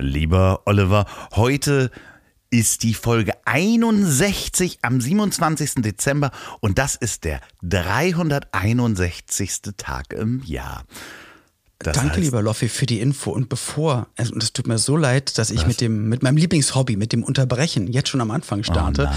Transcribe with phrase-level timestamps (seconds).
[0.00, 1.04] Lieber Oliver,
[1.36, 1.90] heute
[2.48, 5.82] ist die Folge 61 am 27.
[5.82, 6.30] Dezember
[6.60, 9.74] und das ist der 361.
[9.76, 10.84] Tag im Jahr.
[11.82, 13.30] Das Danke, heißt, lieber Loffi, für die Info.
[13.30, 15.66] Und bevor, also, und es tut mir so leid, dass ich Was?
[15.66, 19.04] mit dem, mit meinem Lieblingshobby, mit dem Unterbrechen, jetzt schon am Anfang starte.
[19.04, 19.16] nein.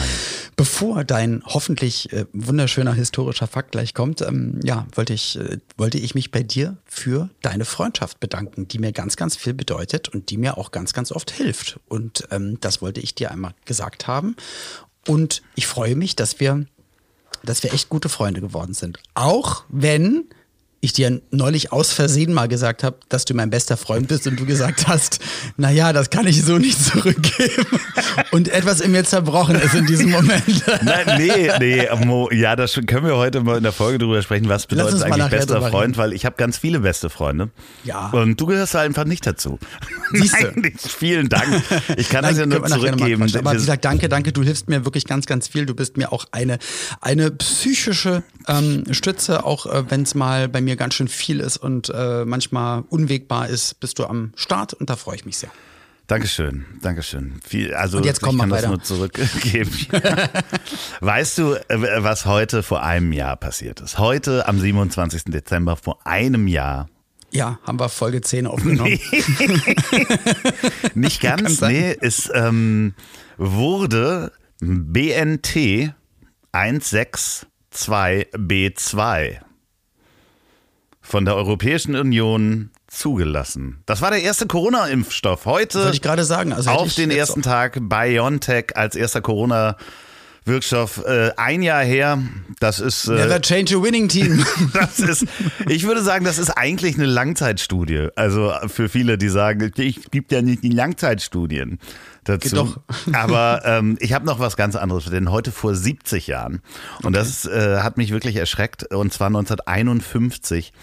[0.56, 5.98] bevor dein hoffentlich äh, wunderschöner historischer Fakt gleich kommt, ähm, ja, wollte ich, äh, wollte
[5.98, 10.30] ich mich bei dir für deine Freundschaft bedanken, die mir ganz, ganz viel bedeutet und
[10.30, 11.82] die mir auch ganz, ganz oft hilft.
[11.90, 14.38] Und ähm, das wollte ich dir einmal gesagt haben.
[15.06, 16.66] Und ich freue mich, dass wir,
[17.44, 19.00] dass wir echt gute Freunde geworden sind.
[19.16, 20.30] Auch wenn
[20.84, 24.38] ich dir neulich aus Versehen mal gesagt habe, dass du mein bester Freund bist und
[24.38, 25.20] du gesagt hast,
[25.56, 27.80] na ja, das kann ich so nicht zurückgeben.
[28.32, 30.44] Und etwas in mir zerbrochen ist in diesem Moment.
[30.84, 34.50] Nein, nee, nee, Mo, ja, das können wir heute mal in der Folge drüber sprechen.
[34.50, 35.96] Was bedeutet eigentlich bester Freund?
[35.96, 37.50] Weil ich habe ganz viele beste Freunde.
[37.86, 38.10] Ja.
[38.10, 39.60] Und du gehörst da einfach nicht dazu.
[40.12, 40.52] Siehste.
[40.54, 41.64] Nein, vielen Dank.
[41.96, 43.24] Ich kann das ja Nein, nur zurückgeben.
[43.24, 44.34] Aber wie gesagt, danke, danke.
[44.34, 45.66] Du hilfst mir wirklich ganz, ganz viel.
[45.66, 46.60] Du bist mir auch eine,
[47.00, 51.58] eine psychische ähm, Stütze, auch äh, wenn es mal bei mir ganz schön viel ist
[51.58, 55.52] und äh, manchmal unwegbar ist, bist du am Start und da freue ich mich sehr.
[56.08, 57.40] Dankeschön, Dankeschön.
[57.48, 59.72] Viel, also Und jetzt komm ich mal kann das nur zurückgeben.
[61.00, 64.00] weißt du, äh, was heute vor einem Jahr passiert ist?
[64.00, 65.24] Heute am 27.
[65.26, 66.90] Dezember vor einem Jahr.
[67.32, 68.92] Ja, haben wir Folge 10 aufgenommen.
[70.94, 72.96] Nicht Kann ganz, nee, es ähm,
[73.38, 75.94] wurde BNT
[76.52, 79.40] 162b2
[81.04, 83.84] von der Europäischen Union zugelassen.
[83.86, 85.46] Das war der erste Corona-Impfstoff.
[85.46, 86.54] Heute Wollte ich gerade sagen.
[86.54, 89.22] Also auf den ersten Tag BioNTech als erster
[90.44, 91.04] Corona-Wirkstoff.
[91.06, 92.20] Äh, ein Jahr her,
[92.60, 93.08] das ist...
[93.08, 94.46] Äh, Never change a winning team.
[94.74, 95.26] das ist,
[95.68, 98.10] ich würde sagen, das ist eigentlich eine Langzeitstudie.
[98.16, 101.80] Also für viele, die sagen, es gibt ja nicht die Langzeitstudien
[102.24, 102.56] dazu.
[102.56, 102.80] Doch.
[103.14, 106.62] Aber ähm, ich habe noch was ganz anderes, denn heute vor 70 Jahren,
[107.04, 110.74] und das äh, hat mich wirklich erschreckt, und zwar 1951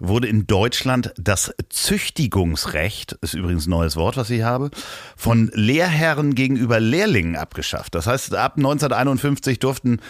[0.00, 4.70] wurde in Deutschland das Züchtigungsrecht, ist übrigens ein neues Wort, was ich habe,
[5.16, 7.94] von Lehrherren gegenüber Lehrlingen abgeschafft.
[7.94, 10.00] Das heißt, ab 1951 durften,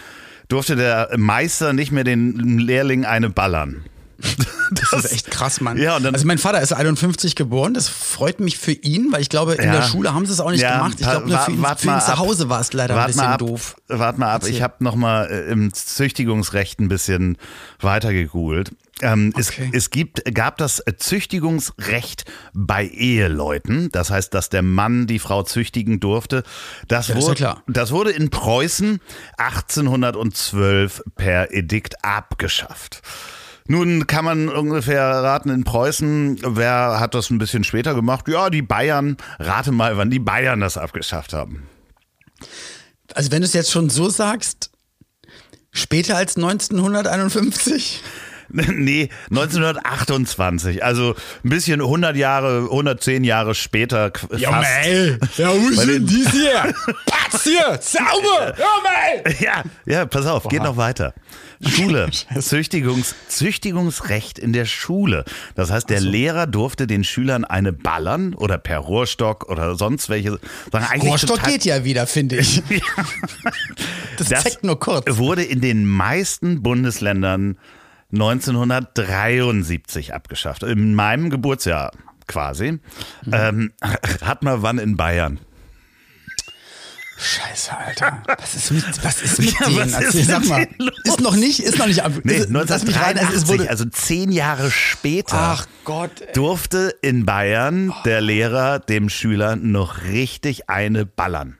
[0.47, 3.83] durfte der Meister nicht mehr den Lehrling eine ballern.
[4.73, 5.77] Das ist echt krass, Mann.
[5.77, 7.73] Ja, also mein Vater ist 51 geboren.
[7.73, 9.73] Das freut mich für ihn, weil ich glaube, in Ja.
[9.73, 10.95] der Schule haben sie es auch nicht Ja, gemacht.
[11.01, 12.17] Ich glaube, nur für ihn, für ihn zu.
[12.17, 13.75] Hause war es leider ein Wart bisschen mal ab, doof.
[13.89, 14.55] Warte mal ab, Erzähl.
[14.55, 17.37] ich habe nochmal im Züchtigungsrecht ein bisschen
[17.81, 18.71] weiter gegoogelt.
[19.01, 19.69] Ähm, Okay.
[19.71, 23.89] es, es gibt, gab das Züchtigungsrecht bei Eheleuten.
[23.91, 26.43] Das heißt, dass der Mann die Frau züchtigen durfte.
[26.87, 28.99] Das, Ja, wurde, ja das wurde in Preußen
[29.37, 33.01] 1812 per Edikt abgeschafft.
[33.67, 38.27] Nun kann man ungefähr raten in Preußen, wer hat das ein bisschen später gemacht?
[38.27, 39.17] Ja, die Bayern.
[39.39, 41.67] Rate mal, wann die Bayern das abgeschafft haben.
[43.13, 44.71] Also wenn du es jetzt schon so sagst,
[45.71, 48.01] später als 1951?
[48.71, 50.83] Nee, 1928.
[50.83, 54.11] Also ein bisschen 100 Jahre, 110 Jahre später.
[54.15, 54.43] fast.
[54.83, 56.73] ey, ja, wo Bei den- dies hier?
[57.05, 59.35] Patz hier, sauber, ja, mei.
[59.39, 61.13] Ja, ja, pass auf, geht noch weiter.
[61.63, 65.25] Schule, Züchtigungs, Züchtigungsrecht in der Schule.
[65.53, 70.39] Das heißt, der Lehrer durfte den Schülern eine ballern oder per Rohrstock oder sonst welche.
[70.71, 72.63] Sagen Rohrstock geht ja wieder, finde ich.
[74.17, 75.05] Das, Das zeigt nur kurz.
[75.17, 77.57] wurde in den meisten Bundesländern
[78.13, 80.63] 1973 abgeschafft.
[80.63, 81.91] In meinem Geburtsjahr
[82.27, 82.73] quasi.
[82.73, 82.79] Mhm.
[83.31, 83.73] Ähm,
[84.21, 85.39] hat man wann in Bayern?
[87.23, 88.23] Scheiße, Alter.
[88.39, 89.93] Was ist mit, was ist mit Ja, denen?
[89.93, 90.67] was ist sag mal.
[91.03, 92.13] Ist noch nicht, ist noch nicht ab.
[92.23, 95.37] Nee, ist, lass mich rein, 1983, es wurde, also zehn Jahre später.
[95.37, 96.33] Ach Gott, ey.
[96.33, 101.59] durfte in Bayern der Lehrer dem Schüler noch richtig eine ballern.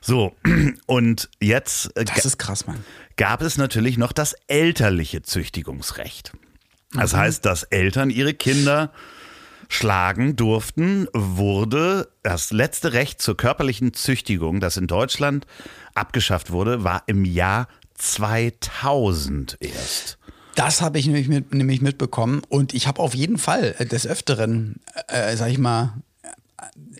[0.00, 0.34] So,
[0.86, 2.82] und jetzt äh, Das ist krass, Mann.
[3.18, 6.32] Gab es natürlich noch das elterliche Züchtigungsrecht.
[6.92, 7.18] Das Mhm.
[7.18, 8.90] heißt, dass Eltern ihre Kinder
[9.68, 15.46] schlagen durften, wurde das letzte Recht zur körperlichen Züchtigung, das in Deutschland
[15.94, 20.16] abgeschafft wurde, war im Jahr 2000 erst.
[20.54, 24.06] Das habe ich nämlich, mit, nämlich mitbekommen und ich habe auf jeden Fall äh, des
[24.06, 25.92] Öfteren, äh, sag ich mal,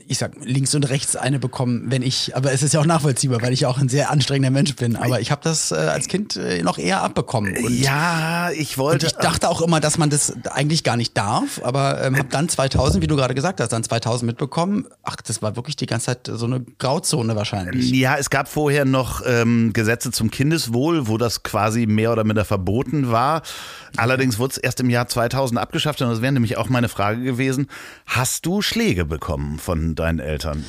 [0.09, 3.43] ich sag links und rechts eine bekommen, wenn ich, aber es ist ja auch nachvollziehbar,
[3.43, 4.97] weil ich ja auch ein sehr anstrengender Mensch bin.
[4.97, 7.57] Aber ich habe das äh, als Kind äh, noch eher abbekommen.
[7.59, 9.07] Und, ja, ich wollte.
[9.07, 12.29] Und ich dachte auch immer, dass man das eigentlich gar nicht darf, aber ähm, habe
[12.31, 14.87] dann 2000, wie du gerade gesagt hast, dann 2000 mitbekommen.
[15.03, 17.91] Ach, das war wirklich die ganze Zeit so eine Grauzone wahrscheinlich.
[17.91, 22.47] Ja, es gab vorher noch ähm, Gesetze zum Kindeswohl, wo das quasi mehr oder minder
[22.47, 23.43] verboten war.
[23.97, 27.23] Allerdings wurde es erst im Jahr 2000 abgeschafft und das wäre nämlich auch meine Frage
[27.23, 27.67] gewesen.
[28.07, 30.65] Hast du Schläge bekommen von deinen Eltern?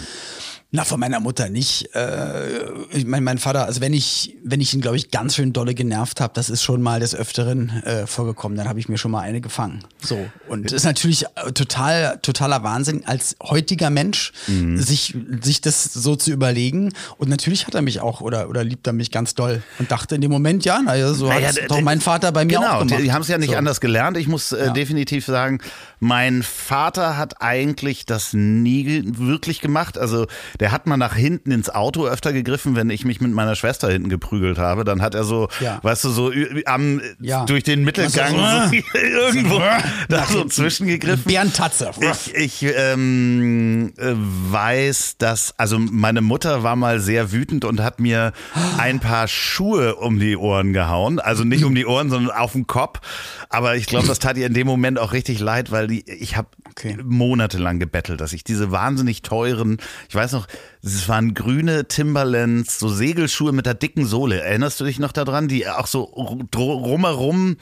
[0.72, 1.96] Na, von meiner Mutter nicht.
[1.96, 5.52] Äh, ich mein, mein Vater, also wenn ich, wenn ich ihn, glaube ich, ganz schön
[5.52, 9.00] dolle genervt habe, das ist schon mal des Öfteren äh, vorgekommen, dann habe ich mir
[9.00, 9.80] schon mal eine gefangen.
[10.00, 10.30] So.
[10.48, 14.78] Und das ist natürlich äh, total, totaler Wahnsinn, als heutiger Mensch mhm.
[14.78, 16.94] sich, sich das so zu überlegen.
[17.18, 20.14] Und natürlich hat er mich auch oder, oder liebt er mich ganz doll und dachte
[20.14, 22.86] in dem Moment, ja, naja, so naja, hat doch mein Vater bei mir genau, auch
[22.86, 23.02] gemacht.
[23.02, 23.58] Die haben es ja nicht so.
[23.58, 24.18] anders gelernt.
[24.18, 24.72] Ich muss äh, ja.
[24.72, 25.62] definitiv sagen,
[26.00, 29.98] mein Vater hat eigentlich das nie wirklich gemacht.
[29.98, 30.28] Also
[30.60, 33.90] der hat mal nach hinten ins Auto öfter gegriffen, wenn ich mich mit meiner Schwester
[33.92, 34.86] hinten geprügelt habe.
[34.86, 35.80] Dann hat er so, ja.
[35.82, 36.32] weißt du, so
[36.66, 37.46] am, ja.
[37.46, 39.62] durch den Mittelgang so, irgendwo
[40.08, 41.26] da so zwischengegriffen.
[41.26, 41.92] Bärentatze.
[42.00, 48.00] Ich, ich ähm, äh, weiß, dass, also meine Mutter war mal sehr wütend und hat
[48.00, 48.32] mir
[48.78, 51.20] ein paar Schuhe um die Ohren gehauen.
[51.20, 53.02] Also nicht um die Ohren, sondern auf den Kopf.
[53.50, 56.38] Aber ich glaube, das tat ihr in dem Moment auch richtig leid, weil die, ich
[56.38, 56.98] habe okay.
[57.04, 59.78] monatelang gebettelt, dass ich diese wahnsinnig teuren,
[60.08, 60.48] ich weiß noch,
[60.82, 64.42] es waren grüne Timberlands, so Segelschuhe mit der dicken Sohle.
[64.42, 65.48] Erinnerst du dich noch daran?
[65.48, 67.58] Die auch so drumherum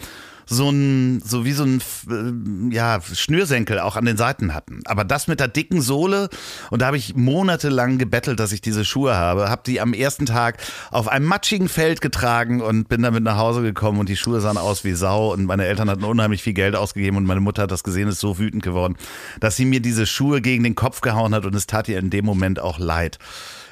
[0.49, 4.81] so ein, so wie so ein, äh, ja, Schnürsenkel auch an den Seiten hatten.
[4.85, 6.29] Aber das mit der dicken Sohle
[6.71, 9.49] und da habe ich monatelang gebettelt, dass ich diese Schuhe habe.
[9.49, 10.57] Habe die am ersten Tag
[10.91, 14.57] auf einem matschigen Feld getragen und bin damit nach Hause gekommen und die Schuhe sahen
[14.57, 17.71] aus wie Sau und meine Eltern hatten unheimlich viel Geld ausgegeben und meine Mutter hat
[17.71, 18.95] das gesehen, ist so wütend geworden,
[19.39, 22.09] dass sie mir diese Schuhe gegen den Kopf gehauen hat und es tat ihr in
[22.09, 23.19] dem Moment auch leid.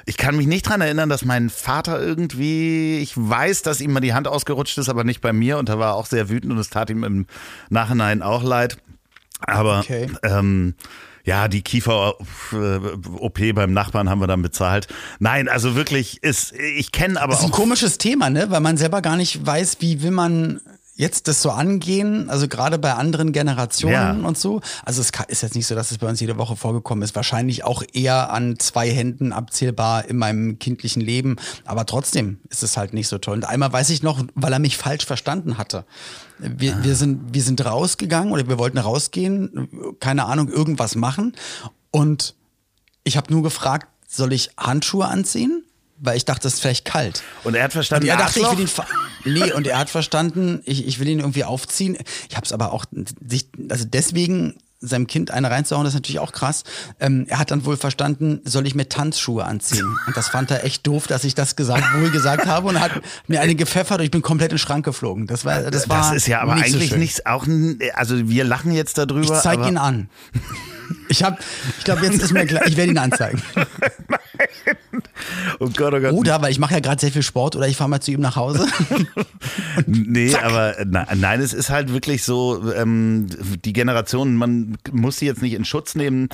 [0.08, 4.00] Ich kann mich nicht dran erinnern, dass mein Vater irgendwie, ich weiß, dass ihm mal
[4.00, 6.58] die Hand ausgerutscht ist, aber nicht bei mir und er war auch sehr wütend und
[6.58, 7.26] es tat ihm im
[7.70, 8.78] Nachhinein auch leid.
[9.40, 10.08] Aber okay.
[10.22, 10.74] ähm,
[11.24, 14.86] ja, die Kiefer-OP beim Nachbarn haben wir dann bezahlt.
[15.18, 17.32] Nein, also wirklich ist, ich kenne aber.
[17.32, 18.48] Das ist ein komisches Thema, ne?
[18.50, 20.60] Weil man selber gar nicht weiß, wie will man
[20.96, 24.12] jetzt das so angehen, also gerade bei anderen Generationen ja.
[24.12, 24.62] und so.
[24.84, 27.14] Also es ist jetzt nicht so, dass es bei uns jede Woche vorgekommen ist.
[27.14, 31.36] Wahrscheinlich auch eher an zwei Händen abzählbar in meinem kindlichen Leben.
[31.66, 33.34] Aber trotzdem ist es halt nicht so toll.
[33.34, 35.84] Und einmal weiß ich noch, weil er mich falsch verstanden hatte.
[36.38, 36.78] Wir, ah.
[36.82, 41.34] wir, sind, wir sind rausgegangen oder wir wollten rausgehen, keine Ahnung, irgendwas machen.
[41.90, 42.34] Und
[43.04, 45.65] ich habe nur gefragt, soll ich Handschuhe anziehen?
[45.98, 47.22] Weil ich dachte, es ist vielleicht kalt.
[47.44, 48.70] Und er hat verstanden, und er dachte, ich will ihn
[49.24, 51.96] nee, und er hat verstanden, ich, ich will ihn irgendwie aufziehen.
[52.28, 52.84] Ich habe es aber auch
[53.26, 56.64] sich, also deswegen seinem Kind eine reinzuhauen, das ist natürlich auch krass.
[57.00, 59.96] Ähm, er hat dann wohl verstanden, soll ich mir Tanzschuhe anziehen?
[60.06, 62.92] Und das fand er echt doof, dass ich das gesagt, wohl gesagt habe und hat
[63.26, 65.26] mir eine gepfeffert und ich bin komplett in den Schrank geflogen.
[65.26, 65.98] Das war, das war.
[65.98, 67.46] Das ist ja aber nicht eigentlich so nichts, auch,
[67.94, 69.34] also wir lachen jetzt darüber.
[69.34, 70.10] Ich zeig ihn an.
[71.08, 71.38] Ich habe,
[71.78, 73.42] ich glaube, jetzt ist mir klar, ich werde ihn anzeigen.
[75.58, 76.12] Oh Gott, oh Gott.
[76.12, 78.20] Oder, weil ich mache ja gerade sehr viel Sport oder ich fahre mal zu ihm
[78.20, 78.66] nach Hause.
[79.86, 80.44] nee, zack.
[80.44, 83.26] aber na, nein, es ist halt wirklich so, ähm,
[83.64, 86.28] die Generation, man muss sie jetzt nicht in Schutz nehmen.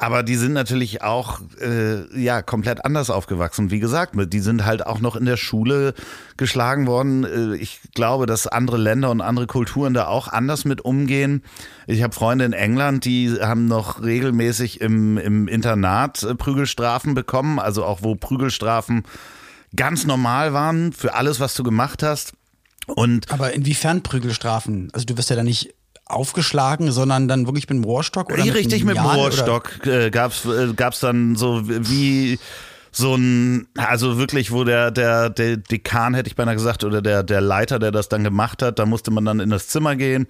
[0.00, 3.72] Aber die sind natürlich auch äh, ja komplett anders aufgewachsen.
[3.72, 5.92] Wie gesagt, die sind halt auch noch in der Schule
[6.36, 7.24] geschlagen worden.
[7.24, 11.42] Äh, ich glaube, dass andere Länder und andere Kulturen da auch anders mit umgehen.
[11.88, 17.58] Ich habe Freunde in England, die haben noch regelmäßig im, im Internat äh, Prügelstrafen bekommen,
[17.58, 19.02] also auch wo Prügelstrafen
[19.74, 22.34] ganz normal waren für alles, was du gemacht hast.
[22.86, 24.90] Und Aber inwiefern Prügelstrafen?
[24.92, 25.74] Also du wirst ja da nicht
[26.08, 28.32] aufgeschlagen, sondern dann wirklich mit dem Rohrstock?
[28.32, 32.38] Oder Richtig mit, dem Rohrstock äh, gab's äh, gab's dann so wie
[32.90, 37.22] so ein, also wirklich, wo der, der, der Dekan, hätte ich beinahe gesagt, oder der,
[37.22, 40.26] der Leiter, der das dann gemacht hat, da musste man dann in das Zimmer gehen.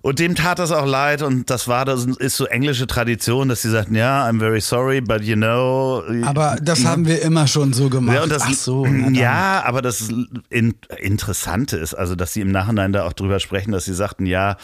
[0.00, 3.62] Und dem tat das auch leid und das war, das ist so englische Tradition, dass
[3.62, 6.02] sie sagten, ja, I'm very sorry, but you know.
[6.24, 8.16] Aber das haben wir immer schon so gemacht.
[8.16, 8.86] Ja, das, Ach so.
[8.86, 10.08] Ja, aber das
[10.50, 14.26] in, Interessante ist, also, dass sie im Nachhinein da auch drüber sprechen, dass sie sagten,
[14.26, 14.56] ja,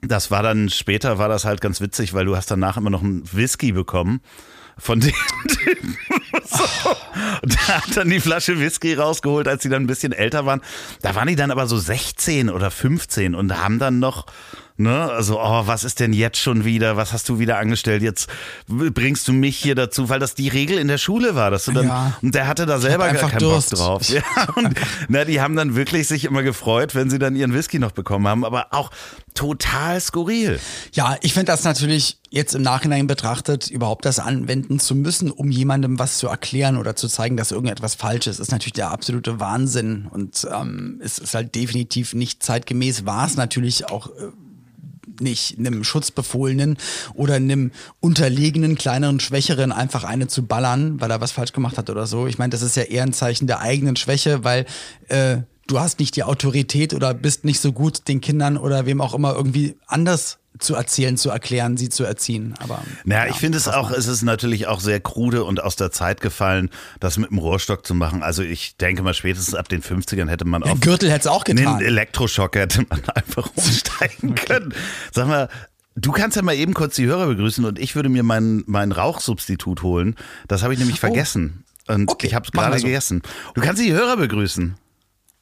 [0.00, 3.02] das war dann später, war das halt ganz witzig, weil du hast danach immer noch
[3.02, 4.20] einen Whisky bekommen
[4.78, 5.14] von dem
[5.48, 5.96] Typen.
[6.44, 6.64] So.
[7.42, 10.60] Und der hat dann die Flasche Whisky rausgeholt, als sie dann ein bisschen älter waren.
[11.02, 14.26] Da waren die dann aber so 16 oder 15 und haben dann noch
[14.82, 15.10] Ne?
[15.10, 16.96] Also, oh, was ist denn jetzt schon wieder?
[16.96, 18.02] Was hast du wieder angestellt?
[18.02, 18.28] Jetzt
[18.66, 21.72] bringst du mich hier dazu, weil das die Regel in der Schule war, dass du
[21.72, 22.18] dann Ja.
[22.20, 23.70] und der hatte da selber gar keinen Durst.
[23.70, 24.02] Bock drauf.
[24.12, 24.22] Ja,
[24.56, 24.74] und,
[25.08, 28.26] na, die haben dann wirklich sich immer gefreut, wenn sie dann ihren Whisky noch bekommen
[28.28, 28.90] haben, aber auch
[29.34, 30.60] total skurril.
[30.92, 35.50] Ja, ich finde das natürlich jetzt im Nachhinein betrachtet, überhaupt das anwenden zu müssen, um
[35.50, 39.38] jemandem was zu erklären oder zu zeigen, dass irgendetwas falsch ist, ist natürlich der absolute
[39.40, 40.06] Wahnsinn.
[40.10, 44.10] Und ähm, es ist halt definitiv nicht zeitgemäß, war es natürlich auch.
[45.20, 46.78] Nicht einem Schutzbefohlenen
[47.14, 51.90] oder einem unterlegenen, kleineren, schwächeren einfach eine zu ballern, weil er was falsch gemacht hat
[51.90, 52.26] oder so.
[52.26, 54.66] Ich meine, das ist ja eher ein Zeichen der eigenen Schwäche, weil
[55.08, 59.00] äh, du hast nicht die Autorität oder bist nicht so gut, den Kindern oder wem
[59.00, 62.54] auch immer irgendwie anders zu erzählen, zu erklären, sie zu erziehen.
[62.60, 65.76] Aber Naja, ja, ich finde es auch, es ist natürlich auch sehr krude und aus
[65.76, 68.22] der Zeit gefallen, das mit dem Rohrstock zu machen.
[68.22, 71.44] Also ich denke mal, spätestens ab den 50ern hätte man auf Gürtel hätte es auch
[71.44, 71.66] getan.
[71.66, 74.74] einen Elektroschock hätte man einfach umsteigen können.
[75.12, 75.48] Sag mal,
[75.96, 78.92] du kannst ja mal eben kurz die Hörer begrüßen und ich würde mir mein, mein
[78.92, 80.16] Rauchsubstitut holen.
[80.48, 81.64] Das habe ich nämlich vergessen.
[81.88, 82.12] Und Oh.
[82.12, 82.86] Okay, ich habe es gerade so.
[82.86, 83.22] gegessen.
[83.54, 84.76] Du kannst die Hörer begrüßen.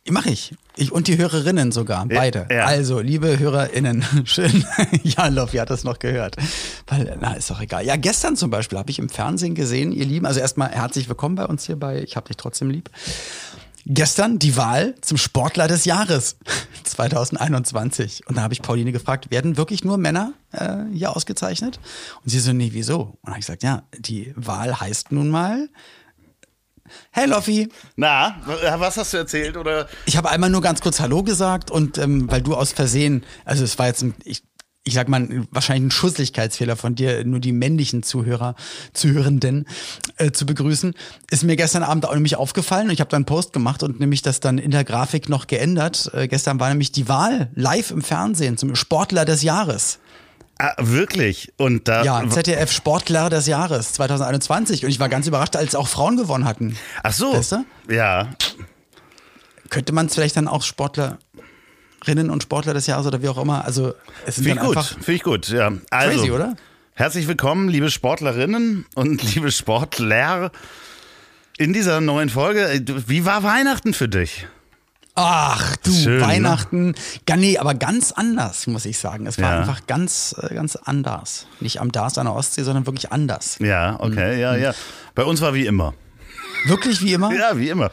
[0.09, 0.55] Mache ich.
[0.77, 0.93] ich.
[0.93, 2.49] Und die Hörerinnen sogar, beide.
[2.51, 2.65] ja.
[2.65, 4.65] Also, liebe HörerInnen, schön.
[5.03, 6.37] ja, Loffi hat das noch gehört.
[6.87, 7.85] Weil, na, ist doch egal.
[7.85, 11.35] Ja, gestern zum Beispiel habe ich im Fernsehen gesehen, ihr Lieben, also erstmal herzlich willkommen
[11.35, 12.91] bei uns hier bei Ich hab dich trotzdem lieb.
[13.87, 16.37] Gestern die Wahl zum Sportler des Jahres
[16.85, 18.27] 2021.
[18.27, 21.79] Und da habe ich Pauline gefragt, werden wirklich nur Männer äh, hier ausgezeichnet?
[22.25, 23.01] Und sie so, nee, wieso?
[23.01, 25.69] Und dann habe ich gesagt, ja, die Wahl heißt nun mal,
[27.11, 28.37] hey Loffi, Na,
[28.79, 29.57] was hast du erzählt?
[29.57, 33.25] Oder ich habe einmal nur ganz kurz Hallo gesagt und ähm, weil du aus Versehen,
[33.45, 34.43] also es war jetzt ein, ich,
[34.85, 38.55] ich sag mal, wahrscheinlich ein Schusslichkeitsfehler von dir, nur die männlichen Zuhörer,
[38.93, 39.67] Zuhörenden
[40.17, 40.95] äh, zu begrüßen,
[41.31, 44.01] ist mir gestern Abend auch nämlich aufgefallen und ich habe dann einen Post gemacht und
[44.01, 46.11] nämlich das dann in der Grafik noch geändert.
[46.15, 49.99] Äh, gestern war nämlich die Wahl live im Fernsehen zum Sportler des Jahres.
[50.61, 51.53] Ah, wirklich?
[51.57, 55.89] Und da Ja, ZDF Sportler des Jahres 2021 und ich war ganz überrascht, als auch
[55.89, 56.77] Frauen gewonnen hatten.
[57.03, 57.33] Ach so.
[57.33, 57.65] Weißt du?
[57.89, 58.29] Ja.
[59.69, 63.65] Könnte man es vielleicht dann auch Sportlerinnen und Sportler des Jahres oder wie auch immer?
[63.65, 63.95] Also
[64.27, 64.85] es sind Finde ich gut.
[64.85, 65.49] Finde ich gut.
[65.49, 65.73] Ja.
[65.91, 66.57] Also, crazy, oder?
[66.95, 70.51] Herzlich willkommen, liebe Sportlerinnen und liebe Sportler.
[71.57, 74.47] In dieser neuen Folge, wie war Weihnachten für dich?
[75.15, 76.27] Ach du, Schön, ne?
[76.27, 76.95] Weihnachten.
[77.29, 79.27] Ja, nee, aber ganz anders, muss ich sagen.
[79.27, 79.59] Es war Ja.
[79.61, 81.47] einfach ganz, äh, ganz anders.
[81.61, 83.57] Nicht am Dars an der Ostsee, sondern wirklich anders.
[83.59, 84.41] Ja, okay, Mhm.
[84.41, 84.75] ja, ja.
[85.15, 85.95] Bei uns war wie immer.
[86.67, 87.33] Wirklich wie immer?
[87.35, 87.91] Ja, wie immer.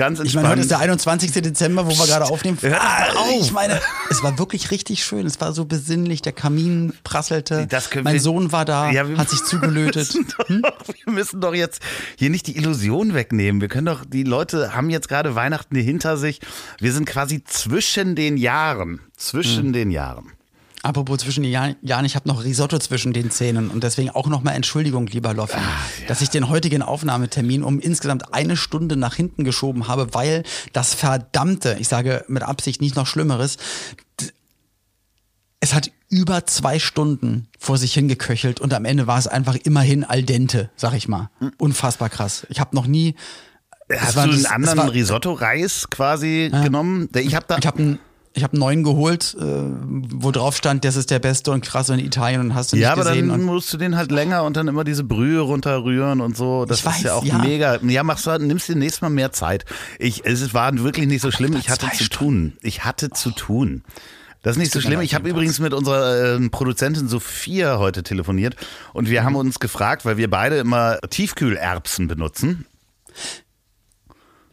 [0.00, 0.42] Ganz Ich entspannt.
[0.44, 1.30] meine, heute ist der 21.
[1.42, 2.56] Dezember, wo wir gerade aufnehmen.
[2.62, 3.40] Mal auf.
[3.42, 3.78] Ich meine,
[4.08, 5.26] es war wirklich richtig schön.
[5.26, 6.22] Es war so besinnlich.
[6.22, 7.68] Der Kamin prasselte.
[8.02, 10.14] Mein wir- Sohn war da, Ja, hat sich zugelötet.
[10.38, 11.82] doch, Wir müssen doch jetzt
[12.16, 13.60] hier nicht die Illusion wegnehmen.
[13.60, 16.40] Wir können doch, die Leute haben jetzt gerade Weihnachten hinter sich.
[16.78, 19.00] Wir sind quasi zwischen den Jahren.
[19.18, 19.72] Zwischen Mhm.
[19.74, 20.32] den Jahren.
[20.82, 24.26] Apropos zwischen den Jahren, Jahren, ich habe noch Risotto zwischen den Zähnen und deswegen auch
[24.28, 29.14] nochmal Entschuldigung, lieber Loffi, Ah, dass ich den heutigen Aufnahmetermin um insgesamt eine Stunde nach
[29.14, 33.58] hinten geschoben habe, weil das verdammte, ich sage mit Absicht nicht noch Schlimmeres,
[35.60, 40.04] es hat über zwei Stunden vor sich hingeköchelt und am Ende war es einfach immerhin
[40.04, 41.28] al dente, sag ich mal.
[41.58, 42.46] Unfassbar krass.
[42.48, 43.14] Ich habe noch nie.
[43.94, 47.10] Hast du einen anderen Risotto-Reis quasi genommen?
[47.12, 47.58] Der- Ich habe da.
[47.58, 47.98] Ich habe einen,
[48.32, 51.94] ich hab einen neuen geholt, äh, wo drauf stand, das ist der beste und krasse
[51.94, 53.28] in Italien und hast du nicht ja, aber gesehen.
[53.28, 56.64] dann musst du den halt länger und dann immer diese Brühe runterrühren und so.
[56.64, 57.38] Das Ich ist ja weiß, auch ja.
[57.38, 57.78] mega.
[57.82, 59.64] Ja, machst du, nimmst dir nächstes Mal mehr Zeit.
[59.98, 61.56] Ich, es war wirklich nicht so schlimm.
[61.56, 62.56] Ich hatte zu tun.
[62.62, 63.82] Ich hatte zu tun.
[64.42, 65.00] Das ist nicht so schlimm.
[65.00, 68.56] Ich habe übrigens mit unserer ähm, Produzentin Sophia heute telefoniert
[68.94, 72.64] und wir haben uns gefragt, weil wir beide immer Tiefkühlerbsen benutzen,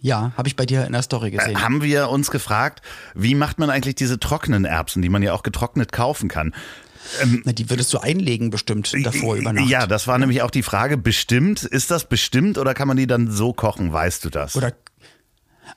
[0.08, 1.62] ja, habe ich bei dir in der Story äh, gesehen.
[1.62, 2.82] haben wir uns gefragt,
[3.14, 6.54] wie macht man eigentlich diese trockenen Erbsen, die man ja auch getrocknet kaufen kann.
[7.46, 9.70] Na, die würdest du einlegen bestimmt davor über Nacht.
[9.70, 13.08] Ja, das war nämlich auch die Frage, bestimmt, ist das bestimmt oder kann man die
[13.08, 14.56] dann so kochen, weißt du das?
[14.56, 14.74] Oder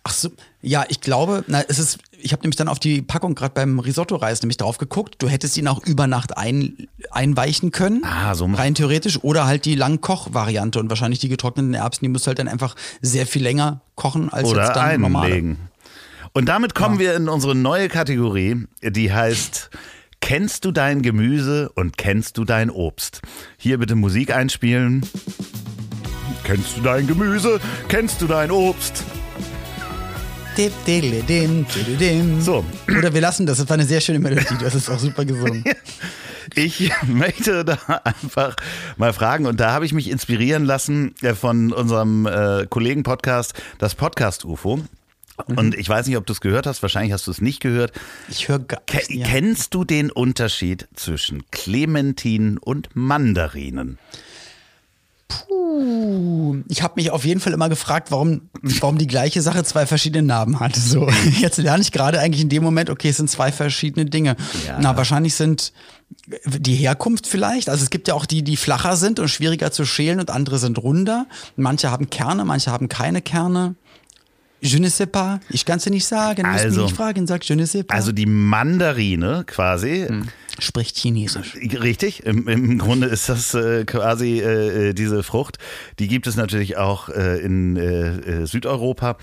[0.02, 0.30] Ach so,
[0.62, 3.78] ja, ich glaube, na, es ist, ich habe nämlich dann auf die Packung gerade beim
[3.78, 5.16] Risotto-Reis nämlich drauf geguckt.
[5.18, 8.04] Du hättest ihn auch über Nacht ein, einweichen können.
[8.04, 9.22] Ah, so Rein theoretisch.
[9.22, 10.78] Oder halt die Langkoch-Variante.
[10.78, 14.30] Und wahrscheinlich die getrockneten Erbsen, die musst du halt dann einfach sehr viel länger kochen
[14.30, 15.26] als oder jetzt dann normale.
[15.26, 15.58] einlegen.
[16.32, 19.70] Und damit kommen wir in unsere neue Kategorie, die heißt
[20.20, 23.22] Kennst du dein Gemüse und kennst du dein Obst?
[23.56, 25.04] Hier bitte Musik einspielen.
[26.44, 27.60] Kennst du dein Gemüse?
[27.88, 29.02] Kennst du dein Obst?
[32.42, 32.64] So.
[32.86, 33.58] Oder wir lassen das.
[33.58, 34.58] Das war eine sehr schöne Melodie.
[34.58, 35.64] Du hast es auch super gesungen.
[36.56, 38.56] Ich möchte da einfach
[38.96, 43.94] mal fragen und da habe ich mich inspirieren lassen äh, von unserem äh, Kollegen-Podcast, das
[43.94, 44.80] Podcast UFO.
[45.46, 47.92] Und ich weiß nicht, ob du es gehört hast, wahrscheinlich hast du es nicht gehört.
[48.28, 49.26] Ich höre gar Ke ja.
[49.26, 53.98] Kennst du den Unterschied zwischen Clementinen und Mandarinen?
[55.30, 59.86] Puh, ich habe mich auf jeden Fall immer gefragt, warum, warum die gleiche Sache zwei
[59.86, 60.76] verschiedene Namen hat.
[60.76, 61.08] So,
[61.40, 64.36] jetzt lerne ich gerade eigentlich in dem Moment, okay, es sind zwei verschiedene Dinge.
[64.66, 64.78] Ja.
[64.80, 65.72] Na, wahrscheinlich sind
[66.44, 67.68] die Herkunft vielleicht.
[67.68, 70.58] Also es gibt ja auch die, die flacher sind und schwieriger zu schälen und andere
[70.58, 71.26] sind runder.
[71.56, 73.76] Manche haben Kerne, manche haben keine Kerne.
[74.62, 75.40] Je ne sais pas.
[75.48, 76.44] Ich kann es dir nicht sagen.
[76.44, 77.26] Also- mich nicht fragen.
[77.26, 77.94] Sag je ne sais pas.
[77.94, 80.06] Also die Mandarine quasi,
[80.58, 81.56] Spricht Chinesisch.
[81.56, 85.58] Richtig, im, im Grunde ist das äh, quasi äh, äh, diese Frucht.
[85.98, 89.16] Die gibt es natürlich auch äh, in äh, äh, Südeuropa.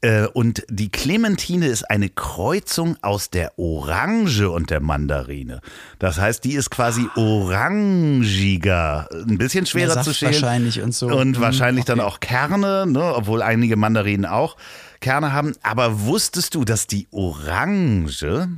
[0.00, 5.60] Äh, und die Clementine ist eine Kreuzung aus der Orange und der Mandarine.
[5.98, 10.34] Das heißt, die ist quasi orangiger, ein bisschen schwerer zu schälen.
[10.34, 11.08] wahrscheinlich und so.
[11.08, 12.08] Und Mhm, wahrscheinlich dann okay.
[12.08, 14.56] auch Kerne, ne, obwohl einige Mandarinen auch
[15.00, 15.54] Kerne haben.
[15.62, 18.48] Aber wusstest du, dass die Orange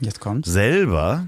[0.00, 0.50] Jetzt kommt's.
[0.50, 1.24] selber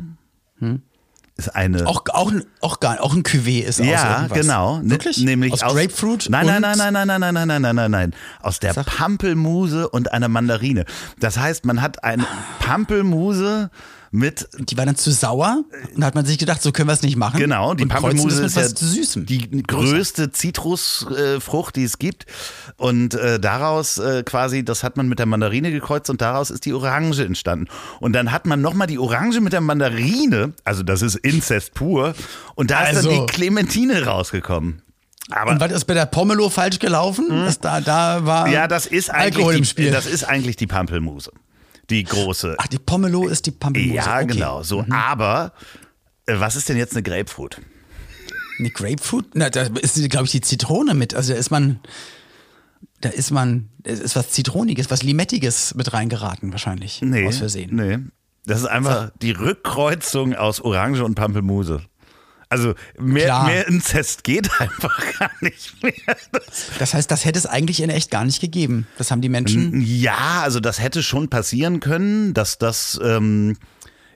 [1.38, 4.40] ist eine Auch, auch, auch, gar, auch ein Cuvée ist aus ja, irgendwas.
[4.40, 4.78] genau.
[4.78, 5.18] Ne- Wirklich?
[5.18, 6.28] Nämlich aus, Grapefruit?
[6.30, 8.14] Nein, nein, und- nein, nein, nein, nein, nein, nein, nein, nein, nein.
[8.40, 8.86] Aus der Sag.
[8.86, 10.84] Pampelmuse und einer Mandarine.
[11.20, 12.24] Das heißt, man hat eine
[12.60, 13.70] Pampelmuse
[14.16, 15.62] mit Die war dann zu sauer
[15.94, 17.38] und da hat man sich gedacht, so können wir es nicht machen.
[17.38, 19.26] Genau, die und Pampelmuse ist ja Süßem.
[19.26, 22.26] die größte Zitrusfrucht, die es gibt.
[22.76, 26.64] Und äh, daraus äh, quasi, das hat man mit der Mandarine gekreuzt und daraus ist
[26.64, 27.68] die Orange entstanden.
[28.00, 32.14] Und dann hat man nochmal die Orange mit der Mandarine, also das ist Inzest pur,
[32.54, 33.11] und da ist Also.
[33.11, 34.82] dann die Clementine rausgekommen.
[35.30, 37.26] Aber Und was ist bei der Pomelo falsch gelaufen?
[37.30, 38.52] Das da, da war Hm?
[38.52, 39.90] ja, das ist eigentlich Alkohol die, im Spiel.
[39.90, 41.32] das ist eigentlich die Pampelmuse.
[41.90, 42.56] Die große.
[42.58, 43.94] Ach, die Pomelo ist die Pampelmuse.
[43.94, 44.26] ja, okay.
[44.26, 44.62] genau.
[44.62, 45.52] So, aber
[46.26, 47.60] äh, was ist denn jetzt eine Grapefruit?
[48.58, 49.26] Eine Grapefruit?
[49.34, 51.14] Na, da ist, glaube ich, die Zitrone mit.
[51.14, 51.80] Also da ist man,
[53.00, 57.02] da ist man, ist was Zitroniges, was Limettiges mit reingeraten wahrscheinlich.
[57.02, 57.26] Nee.
[57.26, 57.76] Aus Versehen.
[57.76, 57.98] Nee.
[58.46, 61.82] Das ist einfach die Rückkreuzung aus Orange und Pampelmuse.
[62.48, 63.46] Also mehr, Klar.
[63.46, 65.92] mehr Inzest geht einfach gar nicht mehr.
[66.78, 68.86] Das heißt, das hätte es eigentlich in echt gar nicht gegeben.
[68.98, 69.80] Das haben die Menschen.
[69.80, 73.56] Ja, also das hätte schon passieren können, dass das ähm,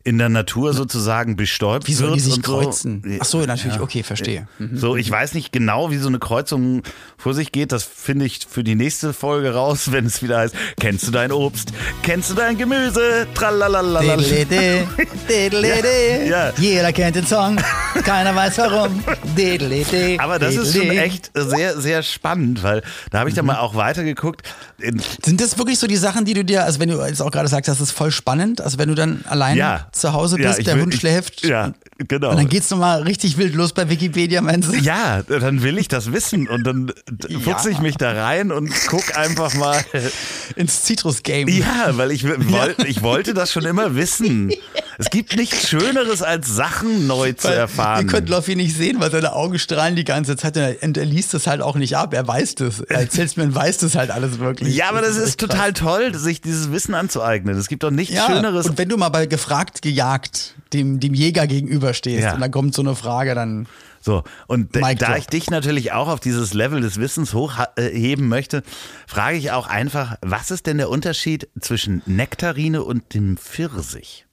[0.03, 2.53] in der Natur sozusagen bestäubt Wie sollen die sich und so.
[2.59, 3.19] kreuzen?
[3.21, 4.49] Ach so, natürlich, okay, verstehe.
[4.59, 4.77] Mhm.
[4.79, 6.83] So, ich weiß nicht genau, wie so eine Kreuzung
[7.19, 7.71] vor sich geht.
[7.73, 11.33] Das finde ich für die nächste Folge raus, wenn es wieder heißt, kennst du dein
[11.33, 11.73] Obst?
[12.03, 13.27] Kennst du dein Gemüse?
[13.35, 14.01] Tralalala.
[14.17, 14.85] Diddle-de,
[15.29, 16.29] diddle-de.
[16.29, 16.53] Ja.
[16.59, 17.57] Jeder kennt den Song,
[18.05, 19.03] keiner weiß warum.
[19.37, 23.53] Diddle-de, Aber das ist schon echt sehr, sehr spannend, weil da habe ich dann Mhm.
[23.53, 24.43] mal auch weitergeguckt.
[24.79, 27.31] In, Sind das wirklich so die Sachen, die du dir, also wenn du jetzt auch
[27.31, 29.87] gerade sagst, das ist voll spannend, also wenn du dann allein ja.
[30.01, 31.73] Zu Hause Ja, bist, ich der will- Hund ich, schläft Ja,
[32.09, 32.31] genau.
[32.31, 34.77] und dann geht's nochmal richtig wild los bei Wikipedia, meinst du?
[34.77, 38.71] ja, dann will ich das wissen und dann d- fuchse ich mich da rein und
[38.89, 39.81] guck einfach mal.
[40.57, 41.49] Ins Citrus-Game.
[41.49, 44.51] Ja, weil ich, woll, ich wollte das schon immer wissen.
[44.99, 48.07] Es gibt nichts Schöneres, als Sachen neu zu Weil erfahren.
[48.07, 51.33] Ihr könnt Loffi nicht sehen, weil seine Augen strahlen die ganze Zeit und er, liest
[51.35, 52.13] es halt auch nicht ab.
[52.13, 52.81] Er weiß das.
[52.81, 54.75] Er erzählt mir und weiß das halt alles wirklich.
[54.75, 55.49] ja, aber das ist echt krass.
[55.51, 57.57] total toll, sich dieses Wissen anzueignen.
[57.57, 58.67] Es gibt doch nichts Ja, Schöneres.
[58.69, 62.35] und wenn du mal bei gefragt, gejagt dem, dem Jäger gegenüberstehst Ja.
[62.35, 63.67] und dann kommt so eine Frage, dann
[64.01, 65.17] So, und da, drop.
[65.19, 68.63] ich dich natürlich auch auf dieses Level des Wissens hochheben möchte,
[69.07, 74.27] frage ich auch einfach, was ist denn der Unterschied zwischen Nektarine und dem Pfirsich?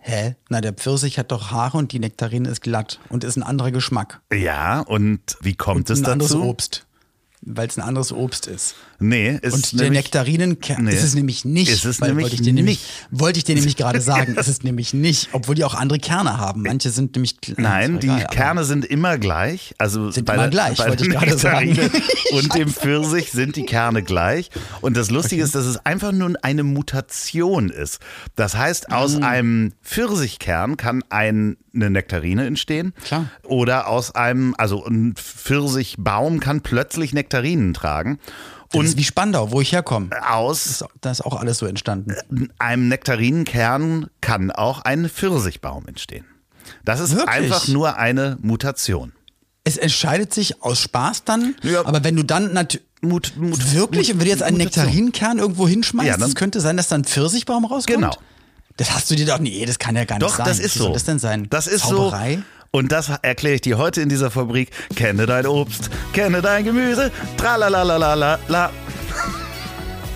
[0.00, 0.36] Hä?
[0.48, 3.72] Na, der Pfirsich hat doch Haare und die Nektarine ist glatt und ist ein anderer
[3.72, 4.20] Geschmack.
[4.32, 6.44] Ja, und wie kommt es ein anderes dazu?
[6.44, 6.86] Obst.
[7.42, 8.74] Weil es ein anderes Obst ist.
[9.00, 10.92] Nee, ist Und der Nektaриnenkern Nee.
[10.92, 11.70] ist es nämlich nicht.
[11.70, 12.80] Ist es nämlich wollte ich dir nämlich.
[13.12, 15.28] Wollte ich dir nämlich gerade sagen, ist es nämlich nicht.
[15.32, 16.62] Obwohl die auch andere Kerne haben.
[16.62, 17.36] Manche sind nämlich.
[17.56, 19.74] Nein, die egal, Kerne sind immer gleich.
[19.78, 21.78] Also Sind bei immer der, gleich, bei wollte ich gerade sagen.
[22.32, 24.50] Und dem Pfirsich sind die Kerne gleich.
[24.80, 28.00] Und das Lustige ist, dass es einfach nur eine Mutation ist.
[28.34, 29.22] Das heißt, aus Mm.
[29.22, 32.92] einem Pfirsichkern kann ein, eine Nektarine entstehen.
[33.04, 33.30] Klar.
[33.44, 38.18] Oder aus einem, also ein Pfirsichbaum kann plötzlich Nektarinen tragen.
[38.74, 40.10] Und wie Spandau, wo ich herkomme.
[40.28, 42.14] aus Da ist auch alles so entstanden.
[42.58, 46.24] einem Nektarinenkern kann auch ein Pfirsichbaum entstehen.
[46.84, 47.28] Das ist Wirklich?
[47.30, 49.12] einfach nur eine Mutation.
[49.64, 51.84] Es entscheidet sich aus Spaß dann, Ja.
[51.86, 52.86] aber wenn du dann natürlich.
[53.00, 54.12] Mut, Mut, Wirklich?
[54.12, 54.86] Und wenn du jetzt einen Mutation.
[54.86, 57.96] Nektarinenkern irgendwo hinschmeißt, Ja, dann- das könnte sein, dass da ein Pfirsichbaum rauskommt?
[57.96, 58.12] Genau.
[58.76, 60.46] Das hast du dir doch, nee, das kann ja gar nicht Doch, sein.
[60.46, 60.84] das ist Wie so.
[60.86, 61.46] soll das denn sein?
[61.48, 62.36] Das ist Zauberei?
[62.36, 62.42] so.
[62.70, 64.70] Und das erkläre ich dir heute in dieser Fabrik.
[64.94, 68.70] Kenne dein Obst, kenne dein Gemüse, tralalalalala.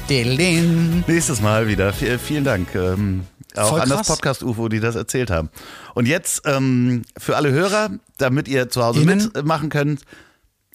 [0.09, 1.05] Delin.
[1.07, 1.93] Nächstes Mal wieder.
[1.93, 2.75] V vielen Dank.
[2.75, 3.25] Ähm,
[3.57, 4.07] auch Voll an das.
[4.07, 5.51] Podcast-UFO, die das erzählt haben.
[5.95, 9.31] Und jetzt ähm, für alle Hörer, damit ihr zu Hause Innen.
[9.35, 10.03] mitmachen könnt.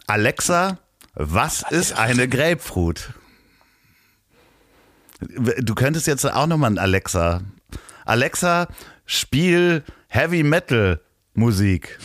[0.07, 0.77] Alexa,
[1.13, 3.09] was ist eine Grapefruit?
[5.19, 7.41] Du könntest jetzt auch nochmal ein Alexa.
[8.05, 8.67] Alexa,
[9.05, 11.01] spiel Heavy Metal
[11.37, 11.99] Musik.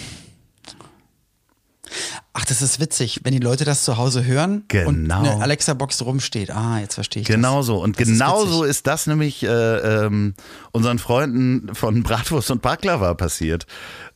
[2.35, 4.89] Ach, das ist witzig, wenn die Leute das zu Hause hören Genau.
[4.89, 6.51] und eine Alexa-Box rumsteht.
[6.51, 7.67] Ah, jetzt verstehe ich Genau das.
[7.67, 7.83] so.
[7.83, 8.51] Und Das ist genau witzig.
[8.53, 9.49] so ist das nämlich äh,
[10.07, 10.35] ähm,
[10.73, 13.67] unseren Freunden von Bratwurst und Baklava passiert.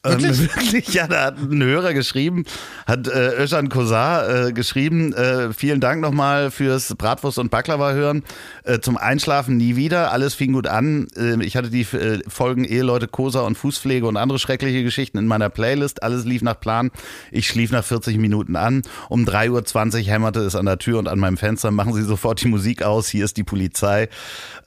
[0.06, 0.38] Ähm, Wirklich?
[0.56, 2.44] wirklich, ja, da hat ein Hörer geschrieben,
[2.86, 8.22] hat äh, Özcan Kosar äh, geschrieben, äh, vielen Dank nochmal fürs Bratwurst und Baklava hören.
[8.64, 10.12] Äh, zum Einschlafen nie wieder.
[10.12, 11.08] Alles fing gut an.
[11.16, 15.26] Äh, ich hatte die äh, Folgen Eheleute, Kosa und Fußpflege und andere schreckliche Geschichten in
[15.26, 16.02] meiner Playlist.
[16.02, 16.90] Alles lief nach Plan.
[17.30, 18.82] Ich schlief nach 40 Minuten an.
[19.08, 21.70] Um 3.20 Uhr hämmerte es an der Tür und an meinem Fenster.
[21.70, 23.08] Machen Sie sofort die Musik aus.
[23.08, 24.08] Hier ist die Polizei.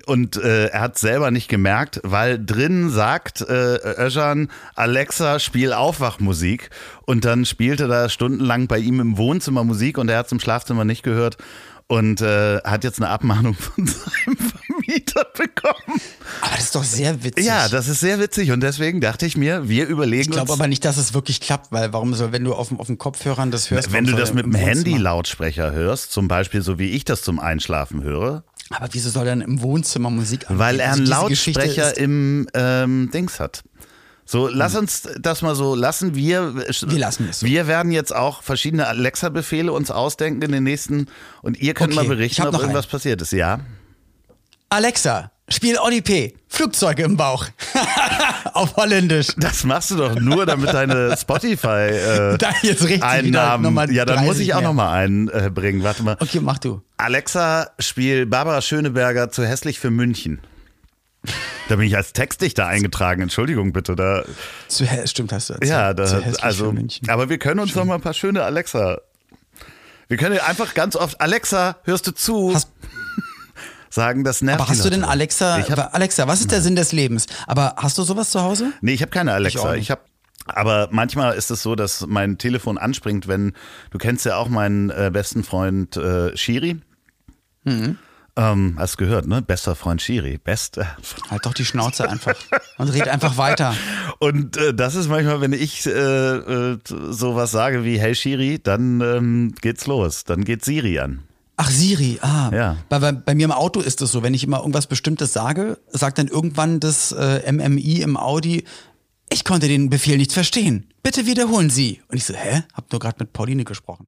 [0.09, 6.69] Und äh, er hat selber nicht gemerkt, weil drin sagt äh, Özcan, Alexa, spiel Aufwachmusik.
[7.05, 10.39] Und dann spielte da stundenlang bei ihm im Wohnzimmer Musik und er hat es im
[10.39, 11.37] Schlafzimmer nicht gehört.
[11.91, 15.99] Und äh, hat jetzt eine Abmahnung von seinem Vermieter bekommen.
[16.41, 17.45] Aber das ist doch sehr witzig.
[17.45, 20.67] Ja, das ist sehr witzig und deswegen dachte ich mir, wir überlegen ich glaube aber
[20.67, 23.49] nicht, dass es wirklich klappt, weil warum soll, wenn du auf, dem- auf dem Kopfhörern
[23.49, 27.23] das hörst, wenn du das mit dem Handy-Lautsprecher hörst, zum Beispiel so wie ich das
[27.23, 30.59] zum Einschlafen höre, Aber wieso soll er denn im Wohnzimmer Musik anbieten?
[30.59, 33.63] Weil er Also einen Geschichte Lautsprecher im ähm, Dings hat.
[34.25, 36.13] So, lass uns das mal so lassen.
[36.13, 37.47] Wir, Wir lassen es so.
[37.47, 41.07] Wir werden jetzt auch verschiedene Alexa-Befehle uns ausdenken in den nächsten
[41.41, 42.91] und ihr könnt Okay, mal ich berichten, ob irgendwas einen.
[42.91, 43.31] passiert ist.
[43.31, 43.61] Ja.
[44.69, 46.33] Alexa, spiel Oli P.
[46.47, 47.45] Flugzeuge im Bauch.
[48.53, 49.27] auf Holländisch.
[49.37, 53.63] Das machst du doch nur, damit deine Spotify äh, Da jetzt richtig Einnahmen.
[53.63, 55.83] nochmal Ja, dann muss 30 ich auch nochmal einen äh, bringen.
[55.83, 56.17] Warte mal.
[56.19, 56.81] Okay, mach du.
[56.97, 60.39] Alexa, spiel Barbara Schöneberger zu hässlich für München.
[61.67, 63.21] Da bin ich als Textdichter eingetragen.
[63.21, 63.95] Entschuldigung bitte.
[63.95, 64.23] Da,
[64.67, 65.69] Zu, stimmt, hast du erzählt.
[65.69, 67.09] ja, da, Zu hässlich also, für München.
[67.09, 68.99] aber wir können uns noch mal ein paar schöne Alexa.
[70.07, 72.53] Wir können einfach ganz oft Alexa, hörst du zu?
[72.55, 72.71] Hast-
[73.89, 75.03] sagen, das nervt Aber hast du denn.
[75.03, 77.27] Alexa, Ich hab, Alexa, was ist der Sinn des Lebens?
[77.47, 78.71] Aber hast du sowas zu Hause?
[78.81, 79.73] nee, ich habe keine Ich Alexa.
[79.73, 79.91] Ich, nicht.
[79.91, 80.01] habe
[80.45, 83.53] aber manchmal ist es so, dass mein Telefon anspringt, wenn
[83.91, 86.79] du kennst ja auch meinen äh, besten Freund äh, Shiri.
[87.65, 87.97] Mhm.
[88.35, 89.41] Ähm, hast gehört, ne?
[89.41, 90.37] Bester Freund Shiri.
[90.37, 90.79] Best.
[91.29, 92.35] Halt doch die Schnauze einfach
[92.77, 93.75] und red einfach weiter.
[94.19, 98.99] Und äh, das ist manchmal, wenn ich äh, äh, sowas sage wie Hey Shiri, dann
[99.01, 100.23] ähm, geht's los.
[100.25, 101.23] Dann geht Siri an.
[101.61, 102.49] Ach, Siri, ah.
[102.53, 102.77] Ja.
[102.87, 106.17] Bei, bei, mir im Auto ist es so, wenn ich immer irgendwas Bestimmtes sage, sagt
[106.17, 108.63] dann irgendwann das äh, MMI im Audi,
[109.29, 110.87] ich konnte den Befehl nicht verstehen.
[111.03, 112.01] Bitte wiederholen Sie.
[112.07, 112.63] Und ich so, hä?
[112.73, 114.07] Hab nur gerade mit Pauline gesprochen.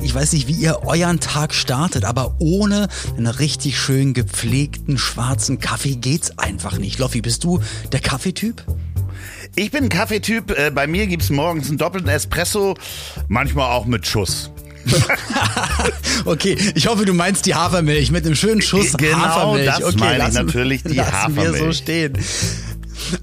[0.00, 5.58] Ich weiß nicht, wie ihr euren Tag startet, aber ohne einen richtig schön gepflegten schwarzen
[5.58, 6.98] Kaffee geht's einfach nicht.
[6.98, 7.60] Loffi, bist du
[7.92, 8.64] der Kaffeetyp?
[9.56, 10.50] Ich bin ein Kaffeetyp.
[10.56, 12.74] Äh, bei mir gibt's morgens einen doppelten Espresso,
[13.28, 14.50] manchmal auch mit Schuss.
[16.26, 19.66] Okay, ich hoffe, du meinst die Hafermilch mit einem schönen Schuss Genau, Hafermilch.
[19.66, 21.76] das okay, meine ich lassen, natürlich, die lassen wir so Hafermilch.
[21.78, 22.18] stehen.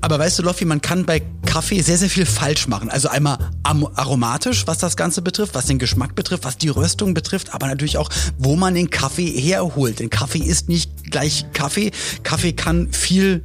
[0.01, 2.89] Aber weißt du, Loffi, man kann bei Kaffee sehr, sehr viel falsch machen.
[2.89, 7.53] Also einmal aromatisch, was das Ganze betrifft, was den Geschmack betrifft, was die Röstung betrifft,
[7.53, 8.09] aber natürlich auch,
[8.39, 9.99] wo man den Kaffee herholt.
[9.99, 11.91] Denn Kaffee ist nicht gleich Kaffee.
[12.23, 13.43] Kaffee kann viel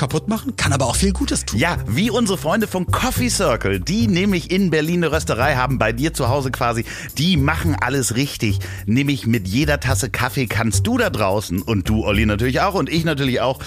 [0.00, 1.60] kaputt machen, kann aber auch viel Gutes tun.
[1.60, 5.92] Ja, wie unsere Freunde von Coffee Circle, die nämlich in Berlin eine Rösterei haben, bei
[5.92, 6.86] dir zu Hause quasi,
[7.18, 8.60] die machen alles richtig.
[8.86, 12.88] Nämlich mit jeder Tasse Kaffee kannst du da draußen und du, Olli, natürlich auch und
[12.88, 13.60] ich natürlich auch,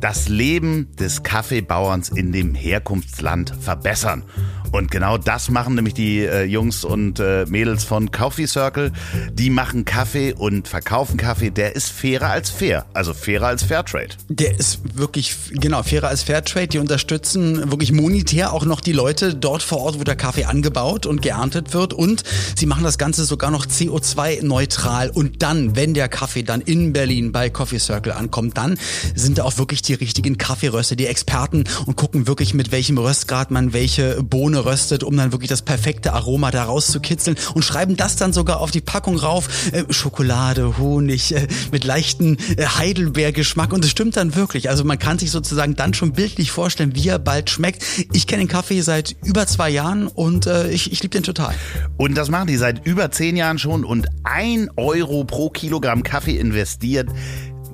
[0.00, 4.24] das Leben des Kaffeebauerns in dem Herkunftsland verbessern.
[4.70, 8.92] Und genau das machen nämlich die äh, Jungs und äh, Mädels von Coffee Circle.
[9.32, 12.84] Die machen Kaffee und verkaufen Kaffee, der ist fairer als fair.
[12.92, 14.10] Also fairer als Fairtrade.
[14.28, 16.68] Der ist wirklich, genau, fairer als Fairtrade.
[16.68, 21.06] Die unterstützen wirklich monetär auch noch die Leute dort vor Ort, wo der Kaffee angebaut
[21.06, 21.94] und geerntet wird.
[21.94, 22.22] Und
[22.54, 25.10] sie machen das Ganze sogar noch CO2-neutral.
[25.10, 28.78] Und dann, wenn der Kaffee dann in Berlin bei Coffee Circle ankommt, dann
[29.14, 33.50] sind da auch wirklich die richtigen Kaffeeröster, die Experten und gucken wirklich, mit welchem Röstgrad
[33.50, 38.16] man welche Bohne röstet, um dann wirklich das perfekte Aroma da rauszukitzeln und schreiben das
[38.16, 39.48] dann sogar auf die Packung rauf.
[39.72, 44.70] Äh, Schokolade, Honig, äh, mit leichten äh, Heidelbeergeschmack und es stimmt dann wirklich.
[44.70, 47.84] Also man kann sich sozusagen dann schon bildlich vorstellen, wie er bald schmeckt.
[48.12, 51.54] Ich kenne den Kaffee seit über zwei Jahren und ich, ich liebe den total.
[51.96, 56.38] Und das machen die seit über zehn Jahren schon und ein Euro pro Kilogramm Kaffee
[56.38, 57.08] investiert.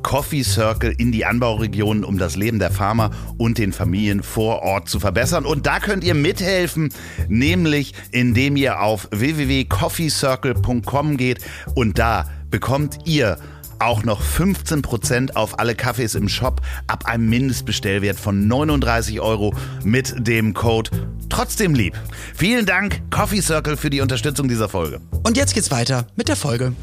[0.05, 4.89] Coffee Circle in die Anbauregionen, um das Leben der Farmer und den Familien vor Ort
[4.89, 5.47] zu verbessern.
[5.47, 6.91] Und da könnt ihr mithelfen,
[7.27, 11.41] nämlich indem ihr auf www.coffeecircle.com geht
[11.75, 13.39] und da bekommt ihr
[13.81, 20.29] auch noch 15% auf alle Kaffees im Shop ab einem Mindestbestellwert von 39 Euro mit
[20.29, 20.91] dem Code
[21.29, 21.95] trotzdem lieb.
[22.35, 25.01] Vielen Dank Coffee Circle für die Unterstützung dieser Folge.
[25.25, 26.75] Und jetzt geht's weiter mit der Folge.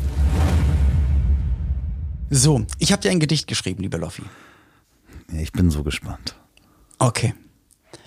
[2.34, 4.24] So, ich habe dir ein Gedicht geschrieben, liebe Loffi.
[5.38, 6.36] Ich bin so gespannt.
[6.98, 7.34] Okay.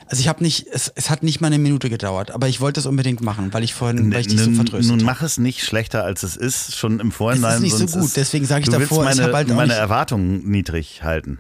[0.07, 2.81] Also ich habe nicht, es, es hat nicht mal eine Minute gedauert, aber ich wollte
[2.81, 5.37] es unbedingt machen, weil ich vorhin, weil ich dich so Nun- vertröstet Nun mach es
[5.39, 7.51] nicht schlechter, als es ist, schon im Vorhinein.
[7.51, 9.49] Es ist nicht so gut, ist- deswegen sag ich du davor, ich meine, hab halt
[9.49, 11.39] meine Erwartungen niedrig halten.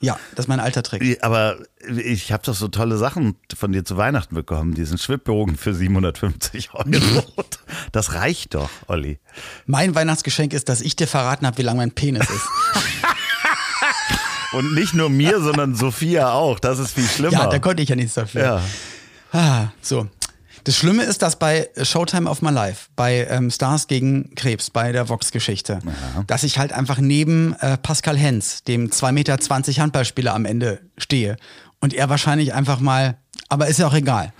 [0.00, 1.22] Ja, das ist mein alter Trick.
[1.24, 1.56] Aber
[1.88, 4.74] ich habe doch so tolle Sachen von dir zu Weihnachten bekommen.
[4.74, 6.84] Diesen Schwibbogen für 750 Euro.
[7.94, 9.20] Das reicht doch, Olli.
[9.66, 12.48] Mein Weihnachtsgeschenk ist, dass ich dir verraten habe, wie lang mein Penis ist.
[14.52, 16.58] Und nicht nur mir, sondern Sophia auch.
[16.58, 17.32] Das ist viel schlimmer.
[17.32, 18.42] Ja, da konnte ich ja nichts dafür.
[18.42, 18.62] Ja.
[19.32, 20.08] Ah, so.
[20.64, 24.90] Das Schlimme ist, dass bei Showtime of My Life, bei ähm, Stars gegen Krebs, bei
[24.90, 25.78] der Vox-Geschichte,
[26.26, 29.36] dass ich halt einfach neben äh, Pascal Hens, dem 2,20 Meter
[29.82, 31.36] Handballspieler am Ende stehe.
[31.80, 34.32] Und er wahrscheinlich einfach mal, aber ist ja auch egal.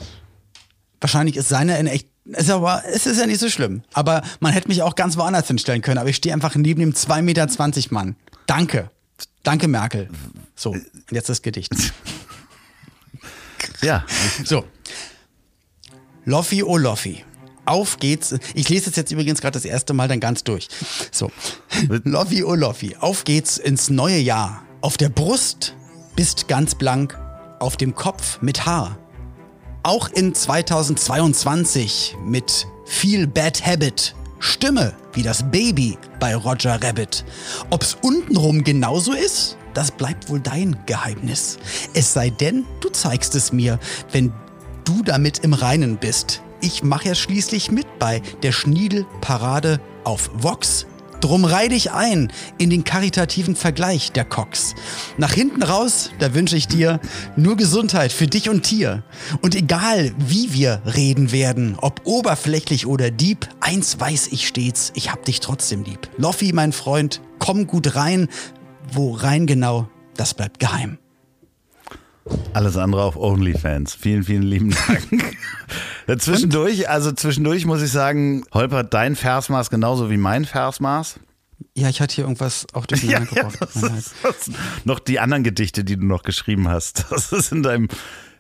[1.01, 3.83] Wahrscheinlich ist seine in echt, ist aber, es ist ja nicht so schlimm.
[3.93, 5.99] Aber man hätte mich auch ganz woanders hinstellen können.
[5.99, 7.47] Aber ich stehe einfach neben dem 2,20 Meter
[7.91, 8.17] Mann.
[8.47, 8.91] Danke.
[9.43, 10.09] Danke, Merkel.
[10.57, 11.71] So, und jetzt das Gedicht.
[13.83, 14.05] Ja,
[14.45, 14.65] So.
[16.25, 17.25] Loffi, oh Loffi.
[17.67, 18.35] Auf geht's.
[18.55, 20.69] Ich lese es jetzt übrigens gerade das erste Mal dann ganz durch.
[21.11, 21.31] So.
[21.89, 22.97] Loffi, oh Loffi.
[22.97, 24.63] Auf geht's ins neue Jahr.
[24.81, 25.75] Auf der Brust
[26.17, 27.19] bist ganz blank,
[27.59, 28.99] auf dem Kopf mit Haar.
[29.87, 34.15] Auch in 2022 mit viel Bad Habit.
[34.39, 37.23] Stimme wie das Baby bei Roger Rabbit.
[37.69, 41.59] Ob's untenrum genauso ist, das bleibt wohl dein Geheimnis.
[41.93, 43.79] Es sei denn, du zeigst es mir,
[44.11, 44.33] wenn
[44.85, 46.41] du damit im Reinen bist.
[46.63, 50.87] Ich mache ja schließlich mit bei der Schniedel-Parade auf Vox.
[51.25, 54.75] Drum reih dich ein in den karitativen Vergleich der Cox.
[55.17, 57.01] Nach hinten raus, da wünsche ich dir
[57.35, 59.03] nur Gesundheit für dich und Tier.
[59.41, 65.11] Und egal, wie wir reden werden, ob oberflächlich oder deep, eins weiß ich stets, ich
[65.11, 66.11] hab dich trotzdem lieb.
[66.19, 68.29] Loffi, mein Freund, komm gut rein.
[68.93, 70.99] Wo rein genau, das bleibt geheim.
[72.53, 73.95] alles andere auf OnlyFans.
[73.95, 75.09] Vielen, vielen lieben Dank.
[76.19, 81.19] zwischendurch, also zwischendurch muss ich sagen, holpert dein Versmaß genauso wie mein Versmaß.
[81.77, 83.57] Ja, ich hatte hier irgendwas auch durcheinander gebracht.
[83.61, 83.99] das Tut mir leid.
[83.99, 84.51] ist, das
[84.85, 87.07] noch die anderen Gedichte, die du noch geschrieben hast.
[87.11, 87.89] Das ist in deinem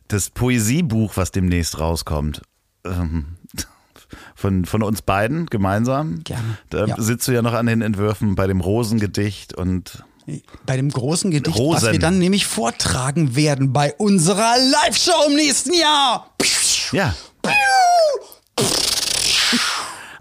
[0.08, 2.42] das Poesiebuch, was demnächst rauskommt.
[2.84, 3.36] Ähm,
[4.36, 6.22] Von, von uns beiden gemeinsam.
[6.24, 6.58] Gerne.
[6.70, 6.94] Da Ja.
[7.00, 10.04] sitzt du ja noch an den Entwürfen bei dem Rosengedicht und
[10.66, 11.92] Bei dem großen Gedicht, was Rosen.
[11.92, 16.30] wir dann nämlich vortragen werden bei unserer Live-Show im nächsten Jahr.
[16.92, 17.14] ja.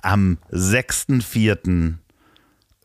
[0.02, 1.94] Am 6.4.,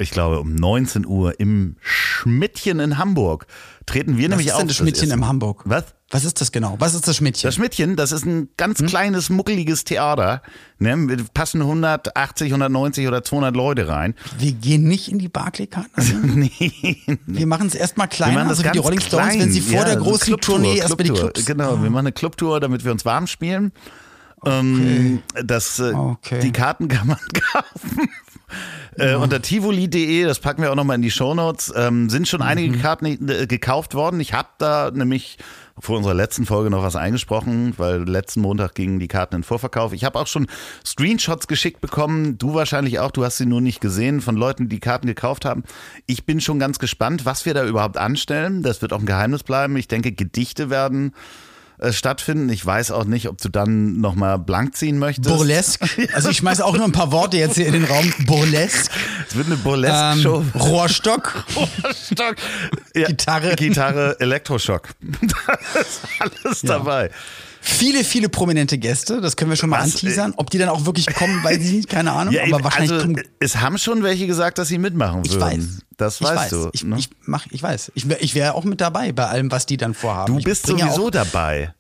[0.01, 3.47] ich glaube um 19 Uhr im Schmidtchen in Hamburg
[3.85, 4.59] treten wir Was nämlich ist auf.
[4.61, 5.27] denn das Schmidtchen in.
[5.27, 5.63] Hamburg?
[5.65, 5.87] Was?
[6.11, 6.77] Was ist das genau?
[6.79, 7.49] Was ist das Schmidtchen?
[7.49, 10.41] Das Schmidtchen, das ist ein ganz kleines, muckeliges Theater.
[10.79, 10.95] Ne?
[11.09, 14.15] Wir passen 180, 190 oder 200 Leute rein.
[14.39, 15.87] wir gehen nicht in die Barclaycard.
[16.23, 16.97] nee,
[17.27, 19.41] Wir machen es erstmal wir kleiner, machen das so wie die ganz Rolling Stones, klein.
[19.41, 21.33] wenn sie vor Ja, der so großen Clubtour, Tournee erstmal die Clubtour.
[21.33, 21.47] Clubs.
[21.47, 23.73] Genau, wir machen eine Clubtour, damit wir uns warm spielen.
[24.45, 26.41] Ähm, das, äh, Okay.
[26.41, 27.19] Die Karten kann man
[27.53, 28.09] kaufen.
[28.97, 32.77] Äh, unter tivoli.de, das packen wir auch nochmal in die Shownotes, ähm, sind schon einige
[32.77, 32.81] Mhm.
[32.81, 34.21] Karten äh, gekauft worden.
[34.21, 35.39] Ich habe da nämlich
[35.79, 39.93] vor unserer letzten Folge noch was eingesprochen, weil letzten Montag gingen die Karten in Vorverkauf.
[39.93, 40.49] Ich habe auch schon
[40.85, 44.81] Screenshots geschickt bekommen, du wahrscheinlich auch, du hast sie nur nicht gesehen, von Leuten, die
[44.81, 45.63] Karten gekauft haben.
[46.07, 48.63] Ich bin schon ganz gespannt, was wir da überhaupt anstellen.
[48.63, 49.77] Das wird auch ein Geheimnis bleiben.
[49.77, 51.13] Ich denke, Gedichte werden
[51.79, 52.49] äh, stattfinden.
[52.51, 55.29] Ich weiß auch nicht, ob du dann nochmal blank ziehen möchtest.
[55.35, 55.87] Burlesque.
[56.15, 58.13] Also ich schmeiße auch nur ein paar Worte jetzt hier in den Raum.
[58.27, 58.91] Burlesque.
[59.29, 60.45] Es wird eine Ähm, Burlesque-Show.
[60.59, 61.45] Rohrstock.
[62.13, 62.37] Stock.
[62.95, 63.57] Ja, Gitarre.
[63.57, 64.89] Gitarre, Elektroschock.
[65.21, 67.11] Da ist alles dabei.
[67.61, 69.21] Viele, viele prominente Gäste.
[69.21, 69.95] Das können wir schon mal Was?
[69.95, 70.35] anteasern.
[70.37, 71.89] Ob die dann auch wirklich kommen, weiß ich nicht.
[71.89, 72.33] Keine Ahnung.
[72.35, 75.41] Ja, aber wahrscheinlich also, kommen es haben schon welche gesagt, dass sie mitmachen Ich würden.
[75.43, 75.79] weiß.
[75.97, 76.51] Das ich weißt weiß.
[76.51, 76.71] du.
[76.73, 76.97] Ich, ne?
[76.99, 77.93] ich, mach, ich weiß.
[77.95, 80.33] Ich wäre ich wär auch mit dabei bei allem, was die dann vorhaben.
[80.33, 81.75] du Ich bist ja sowieso auch, dabei.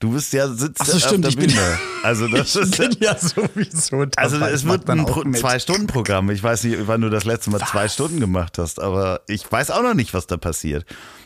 [0.00, 1.78] Du bist ja sitzt Ach so, stimmt, auf ich der bin- Bühne.
[2.02, 4.10] also das ich ist bin ja sowieso dabei.
[4.20, 5.38] also es Ich wird dann ein auch Pro- mit.
[5.38, 6.30] Zwei-Stunden-Programm.
[6.30, 9.70] Ich weiß nicht, wann du das letzte Mal zwei Stunden gemacht hast, aber ich weiß
[9.70, 10.84] auch noch nicht, was da passiert.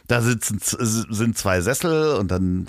[0.09, 2.67] Da sitzen sind zwei Sessel und dann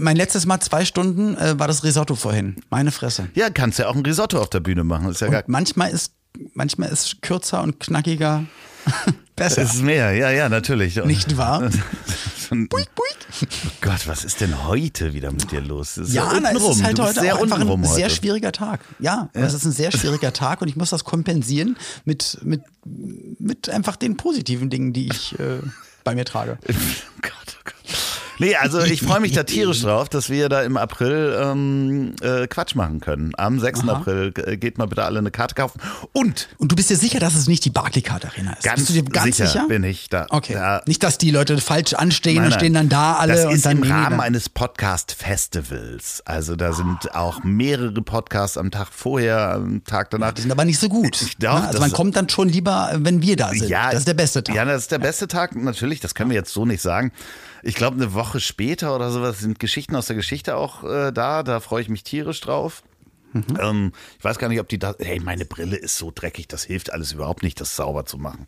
[0.00, 2.56] Mein letztes Mal zwei Stunden äh, war das Risotto vorhin.
[2.70, 3.28] Meine Fresse.
[3.34, 5.08] ja kannst ja auch ein Risotto auf der Bühne machen.
[5.10, 6.12] Ist ja gar Und manchmal ist,
[6.54, 8.44] manchmal ist kürzer und knackiger
[9.36, 9.62] besser.
[9.62, 10.12] es ist mehr.
[10.12, 10.96] Ja ja natürlich.
[11.04, 11.70] Nicht wahr?
[12.50, 12.86] Buik, buik.
[13.42, 13.46] Oh
[13.80, 15.96] Gott, was ist denn heute wieder mit dir los?
[15.96, 18.10] Ist Ja, na, es ist halt heute sehr einfach ein untenrum sehr heute.
[18.14, 18.80] schwieriger Tag.
[18.98, 22.60] Ja, aber es ist ein sehr schwieriger Tag und ich muss das kompensieren mit, mit,
[23.40, 25.60] mit einfach den positiven Dingen, die ich äh,
[26.04, 26.58] bei mir trage.
[26.68, 26.72] Oh
[27.22, 27.74] Gott, oh Gott.
[28.42, 32.48] Nee, also ich freue mich da tierisch drauf, dass wir da im April ähm, äh,
[32.48, 33.32] Quatsch machen können.
[33.36, 33.80] Am 6.
[33.84, 33.92] Aha.
[33.92, 35.80] April äh, geht mal bitte alle eine Karte kaufen.
[36.12, 38.64] Und Und du bist dir sicher, dass es nicht die Barclaycard Arena ist?
[38.64, 39.68] ganz, bist du dir ganz sicher, sicher?
[39.68, 40.26] bin ich da.
[40.30, 40.54] Okay.
[40.54, 43.52] Da, Nicht, dass die Leute falsch anstehen Nein, und stehen dann da alle das und
[43.54, 46.22] ist dann im Rahmen dann- eines Podcast-Festivals.
[46.26, 50.32] Also da sind auch mehrere Podcasts am Tag vorher, am Tag danach.
[50.32, 51.22] Die sind aber nicht so gut.
[51.22, 53.70] Ich Ja, also man kommt dann schon lieber, wenn wir da sind.
[53.70, 54.56] das ist der beste Tag.
[54.56, 55.54] Ja, das ist der beste Tag.
[55.54, 57.12] Natürlich, das können wir jetzt so nicht sagen.
[57.62, 61.42] Ich glaube, eine Woche später oder sowas sind Geschichten aus der Geschichte auch äh, da.
[61.42, 62.82] Da freue ich mich tierisch drauf.
[63.32, 63.44] Mhm.
[63.60, 64.94] Ähm, ich weiß gar nicht, ob die da.
[64.98, 68.46] Hey, meine Brille ist so dreckig, das hilft alles überhaupt nicht, das sauber zu machen.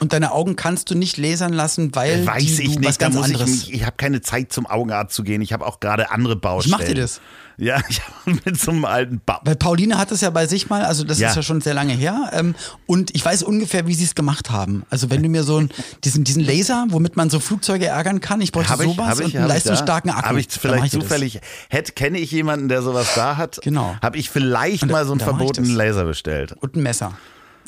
[0.00, 3.06] Und deine Augen kannst du nicht lasern lassen, weil Weiß die, ich nicht, was da
[3.06, 3.50] ganz muss ich anderes.
[3.50, 3.72] mich.
[3.74, 5.42] Ich habe keine Zeit zum Augenarzt zu gehen.
[5.42, 6.78] Ich habe auch gerade andere Baustellen.
[6.78, 7.20] macht ihr das?
[7.58, 10.70] Ja, ich hab mit so einem alten ba Weil Pauline hat es ja bei sich
[10.70, 11.28] mal, also das Ja.
[11.28, 12.30] ist ja schon sehr lange her.
[12.32, 12.54] Ähm,
[12.86, 14.84] und ich weiß ungefähr, wie sie es gemacht haben.
[14.88, 15.70] Also wenn du mir so einen,
[16.02, 19.24] diesen, diesen Laser, womit man so Flugzeuge ärgern kann, ich bräuchte Habe ich, sowas ich,
[19.24, 19.46] und einen ich da.
[19.46, 20.28] leistungsstarken Akku.
[20.30, 21.08] Habe ich mach vielleicht dir das.
[21.08, 23.60] zufällig, hätte, kenne ich jemanden, der sowas da hat?
[23.62, 23.94] Genau.
[24.00, 25.74] Habe ich vielleicht Und da- mal so einen ich verbotenen.
[25.74, 26.54] Laser bestellt.
[26.60, 27.16] Und ein Messer.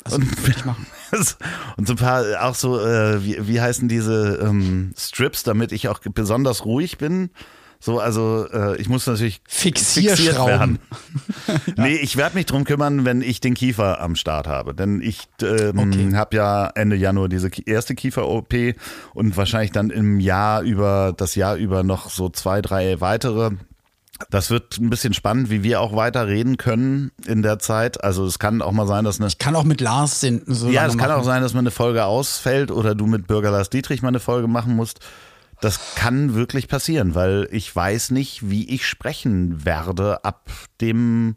[0.03, 0.85] Also ich machen.
[1.77, 5.87] Und so ein paar, auch so, äh, wie, wie heißen diese ähm, Strips, damit ich
[5.87, 7.31] auch besonders ruhig bin.
[7.79, 10.79] So, also äh, ich muss natürlich fixiert werden.
[11.75, 14.73] Nee, ich werde mich drum kümmern, wenn ich den Kiefer am Start habe.
[14.75, 16.11] Denn ich ähm, Okay.
[16.15, 18.53] habe ja Ende Januar diese erste Kiefer-OP
[19.13, 23.51] und wahrscheinlich dann im Jahr über, das Jahr über noch so zwei, drei weitere.
[24.29, 28.03] Das wird ein bisschen spannend, wie wir auch weiter reden können in der Zeit.
[28.03, 30.43] Also es kann auch mal sein, dass eine Kann auch mit Lars sind.
[30.47, 31.21] So ja, es kann machen.
[31.21, 34.21] auch sein, dass mal eine Folge ausfällt oder du mit Bürger Lars Dietrich mal eine
[34.21, 34.99] Folge machen musst.
[35.61, 40.49] Das kann wirklich passieren, weil ich weiß nicht, wie ich sprechen werde ab
[40.81, 41.35] dem,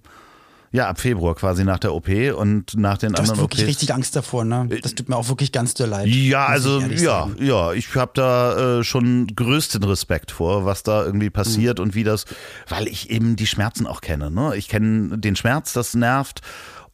[0.70, 3.68] ja, ab Februar quasi nach der OP und nach den Du hast anderen wirklich OPs.
[3.68, 4.68] richtig Angst davor, ne?
[4.83, 6.09] Das tut mir auch wirklich ganz doll leid.
[6.09, 7.37] Ja, also ja, sagen.
[7.40, 12.04] ja, ich habe da äh, schon größten Respekt vor, was da irgendwie passiert und wie
[12.04, 12.26] das,
[12.68, 14.31] weil ich eben die Schmerzen auch kenne.
[14.31, 14.57] Ne?
[14.57, 16.42] Ich kenne den Schmerz, das nervt.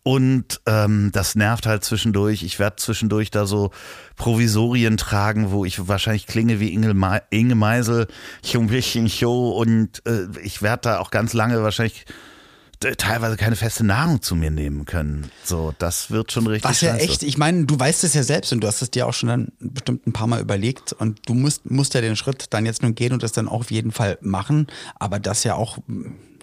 [0.07, 2.43] Und ähm, das nervt halt zwischendurch.
[2.43, 3.71] Ich werde zwischendurch da so
[4.17, 8.07] Provisorien tragen, wo ich wahrscheinlich klinge wie Inge, Me Inge Meisel,
[8.53, 12.34] und äh, ich werde da auch ganz lange wahrscheinlich äh,
[12.93, 15.31] teilweise keine feste Nahrung zu mir nehmen können.
[15.43, 16.71] So, das wird schon richtig.
[16.71, 17.05] Was ja scheiße.
[17.05, 19.29] echt, ich meine, du weißt es ja selbst und du hast es dir auch schon
[19.29, 22.83] dann bestimmt ein paar Mal überlegt und du musst, musst ja den Schritt dann jetzt
[22.83, 24.67] nun gehen und das dann auch auf jeden Fall machen.
[24.97, 25.79] Aber das ja auch,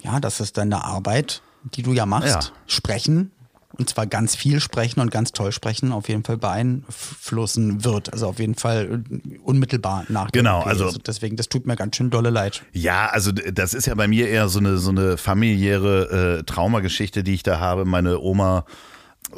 [0.02, 1.42] ja, das ist deine Arbeit,
[1.74, 2.26] die du ja machst.
[2.26, 2.40] Ja.
[2.66, 3.30] Sprechen.
[3.78, 8.12] Und zwar ganz viel sprechen und ganz toll sprechen, auf jeden Fall beeinflussen wird.
[8.12, 10.66] Also auf jeden Fall äh, unmittelbar nach der Genau, OP.
[10.66, 12.62] also- deswegen, das tut mir ganz schön dolle leid.
[12.72, 17.22] Ja, also das ist ja bei mir eher so eine so eine familiäre äh, Traumageschichte,
[17.24, 17.84] die ich da habe.
[17.84, 18.64] Meine Oma,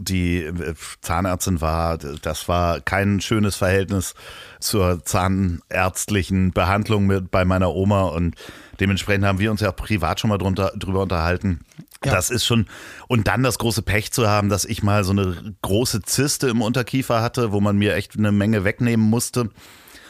[0.01, 4.15] die äh, Zahnärztin war, das war kein schönes Verhältnis
[4.59, 8.35] zur zahnärztlichen Behandlung mit bei meiner Oma und
[8.81, 11.61] dementsprechend haben wir uns ja auch privat schon mal drunter, drüber unterhalten.
[12.05, 12.13] Ja.
[12.13, 12.67] Das ist schon
[13.09, 16.63] und dann das große Pech zu haben, dass ich mal so eine große Zyste im
[16.63, 19.51] Unterkiefer hatte, wo man mir echt eine Menge wegnehmen musste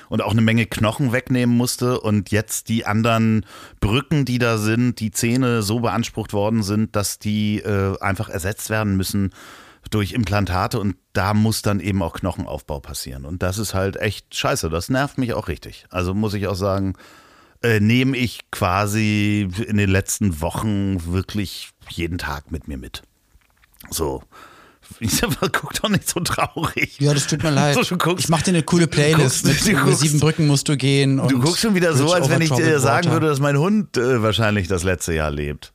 [0.08, 3.46] und auch eine Menge Knochen wegnehmen musste und jetzt die anderen
[3.80, 8.70] Brücken, die da sind, die Zähne so beansprucht worden sind, dass die äh, einfach ersetzt
[8.70, 9.30] werden müssen
[9.90, 14.34] durch Implantate und da muss dann eben auch Knochenaufbau passieren und das ist halt echt
[14.34, 15.86] scheiße, das nervt mich auch richtig.
[15.90, 16.94] Also muss ich auch sagen,
[17.62, 23.02] äh, nehme ich quasi in den letzten Wochen wirklich jeden Tag mit mir mit.
[23.90, 24.22] So.
[25.00, 27.00] Ich sag mal, guck doch nicht so traurig.
[27.00, 27.74] Ja, das tut mir leid.
[27.74, 30.76] So, guckst- ich mache dir eine coole Playlist guckst- mit guckst- sieben Brücken musst du
[30.76, 31.16] gehen.
[31.26, 34.22] Du guckst schon wieder so, als wenn ich dir sagen würde, dass mein Hund äh,
[34.22, 35.72] wahrscheinlich das letzte Jahr lebt.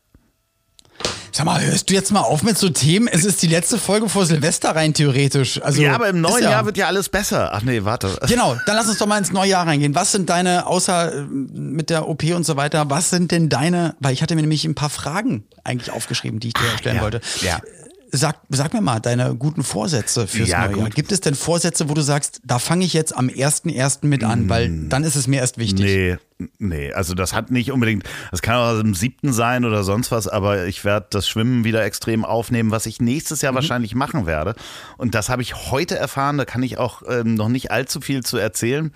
[1.32, 3.08] Sag mal, hörst du jetzt mal auf mit so Themen?
[3.08, 5.62] Es ist die letzte Folge vor Silvester rein theoretisch.
[5.62, 7.52] Also, ja, aber im neuen ja- Jahr wird ja alles besser.
[7.54, 8.18] Ach nee, warte.
[8.28, 9.96] Genau, dann lass uns doch mal ins neue Jahr reingehen.
[9.96, 13.96] Was sind deine, außer äh, mit der OP und so weiter, was sind denn deine,
[14.00, 17.02] weil ich hatte mir nämlich ein paar Fragen eigentlich aufgeschrieben, die ich dir stellen ja,
[17.02, 17.22] wollte.
[17.42, 17.62] ja.
[18.12, 20.90] Sag, sag mir mal deine guten Vorsätze fürs Ja, neue Jahr.
[20.90, 24.06] Gibt es denn Vorsätze, wo du sagst, da fange ich jetzt am 1.1.
[24.08, 25.86] mit an, weil dann ist es mir erst wichtig.
[25.86, 26.18] Nee,
[26.58, 30.28] nee, also das hat nicht unbedingt, das kann auch im siebten sein oder sonst was,
[30.28, 33.46] aber ich werde das Schwimmen wieder extrem aufnehmen, was ich nächstes Mhm.
[33.46, 34.56] Jahr wahrscheinlich machen werde.
[34.98, 38.24] Und das habe ich heute erfahren, da kann ich auch ähm, noch nicht allzu viel
[38.24, 38.92] zu erzählen.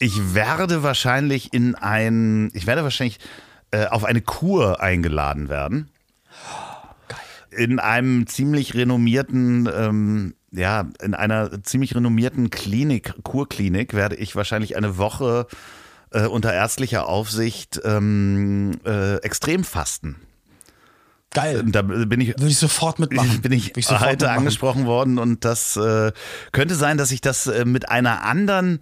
[0.00, 3.18] Ich werde wahrscheinlich in ein, ich werde wahrscheinlich
[3.70, 5.90] äh, auf eine Kur eingeladen werden.
[7.58, 14.76] In einem ziemlich renommierten, ähm, ja, in einer ziemlich renommierten Klinik, Kurklinik, werde ich wahrscheinlich
[14.76, 15.46] eine Woche
[16.10, 20.16] äh, unter ärztlicher Aufsicht ähm, äh, extrem fasten.
[21.30, 21.62] Geil.
[21.66, 23.40] Da bin ich Würde ich sofort mitmachen.
[23.42, 24.38] bin ich, sofort heute mitmachen.
[24.38, 26.12] angesprochen worden und das äh,
[26.52, 28.80] könnte sein, dass ich das äh, mit einer anderen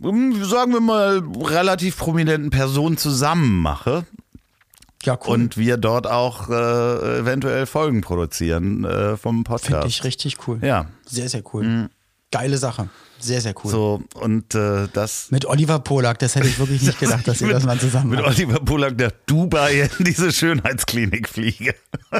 [0.00, 4.04] hm, sagen wir mal, relativ prominenten Personen zusammen mache.
[5.04, 5.34] Ja, cool.
[5.34, 9.66] Und wir dort auch äh, eventuell Folgen produzieren äh, vom Podcast.
[9.66, 10.58] Finde ich richtig cool.
[10.62, 10.84] Ja.
[10.84, 10.88] Mhm.
[11.06, 11.88] Sehr, sehr cool.
[12.30, 12.90] Geile Sache.
[13.20, 13.70] Sehr, sehr cool.
[13.70, 15.30] So, und äh, das.
[15.30, 18.20] Mit Oliver Polak, das hätte ich wirklich nicht gedacht, dass ihr das mal zusammen Mit
[18.20, 18.36] macht.
[18.36, 21.74] Oliver Polak nach Dubai in diese Schönheitsklinik fliege.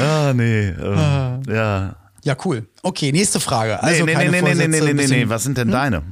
[0.00, 0.68] ah, nee.
[0.68, 1.96] Ähm, ja.
[2.24, 2.66] Ja, cool.
[2.82, 3.82] Okay, nächste Frage.
[3.82, 5.28] Also nee, nee, keine nee, nee, nee, nee, nee, nee, nee.
[5.28, 6.02] Was sind denn deine?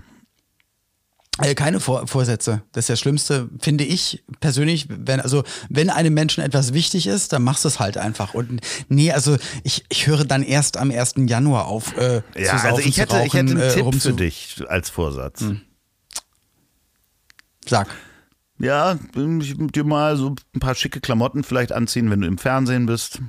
[1.42, 2.62] Äh, keine Vor Vorsätze.
[2.72, 4.86] Das ist das Schlimmste, finde ich persönlich.
[4.88, 8.32] Wenn, also, wenn einem Menschen etwas wichtig ist, dann machst du es halt einfach.
[8.34, 11.14] Und nee, also ich, ich höre dann erst am 1.
[11.26, 11.96] Januar auf.
[11.96, 14.64] Äh, Ja, zu saufen, also ich hätte, ich hätte rauchen, einen äh, Tipp für dich
[14.68, 15.44] als Vorsatz.
[17.68, 17.88] Sag.
[18.58, 23.20] Ja, dir mal so ein paar schicke Klamotten vielleicht anziehen, wenn du im Fernsehen bist.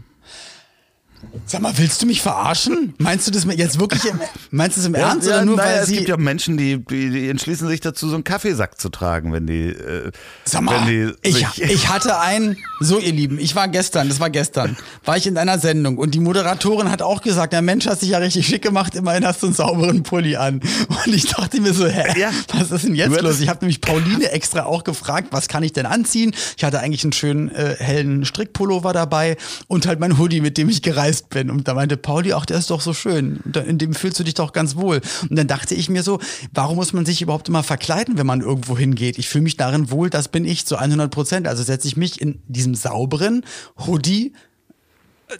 [1.46, 2.94] Sag mal, willst du mich verarschen?
[2.98, 4.20] Meinst du das jetzt wirklich im,
[4.52, 7.10] meinst du es im Ernst oder nur naja, weil es gibt ja Menschen, die, die,
[7.10, 9.70] die entschließen sich dazu, so einen Kaffeesack zu tragen, wenn die.
[9.70, 10.12] Äh,
[10.46, 14.30] Sag mal, die ich, ich hatte ein, so ihr Lieben, ich war gestern, das war
[14.30, 18.00] gestern, war ich in einer Sendung und die Moderatorin hat auch gesagt, der Mensch hat
[18.00, 20.60] sich ja richtig schick gemacht, immerhin hast du einen sauberen Pulli an.
[21.06, 22.32] Und ich dachte mir so, hä, Ja.
[22.54, 23.40] was ist denn jetzt los?
[23.40, 26.34] Ich habe nämlich Pauline extra auch gefragt, was kann ich denn anziehen?
[26.58, 29.38] Ich hatte eigentlich einen schönen äh, hellen Strickpullover dabei
[29.68, 31.50] und halt mein Hoodie, mit dem ich gereist bin.
[31.50, 33.40] Und da meinte Pauli, ach, der ist doch so schön.
[33.46, 35.02] Da- In dem fühlst du dich doch ganz wohl.
[35.30, 36.20] Und dann dachte ich mir so,
[36.54, 39.18] warum muss man sich überhaupt immer verkleiden, wenn man irgendwo hingeht?
[39.18, 41.48] Ich fühle mich darin wohl, das bin ich zu 100 Prozent.
[41.48, 43.44] Also setze ich mich in diesem sauberen
[43.86, 44.34] Hoodie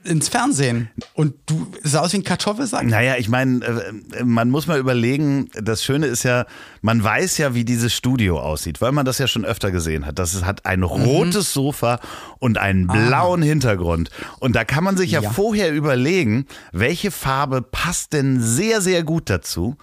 [0.04, 0.90] ins Fernsehen.
[1.14, 2.86] Und du sah aus wie ein Kartoffelsack.
[2.86, 6.46] Naja, ich meine, äh, man muss mal überlegen, das Schöne ist ja,
[6.82, 10.20] man weiß ja, wie dieses Studio aussieht, weil man das ja schon öfter gesehen hat.
[10.20, 12.00] Das hat ein rotes Sofa
[12.40, 14.10] und einen blauen Hintergrund.
[14.40, 15.30] Und da kann man sich ja, Ja.
[15.32, 19.78] vorher überlegen, welche Farbe passt denn sehr, sehr gut dazu.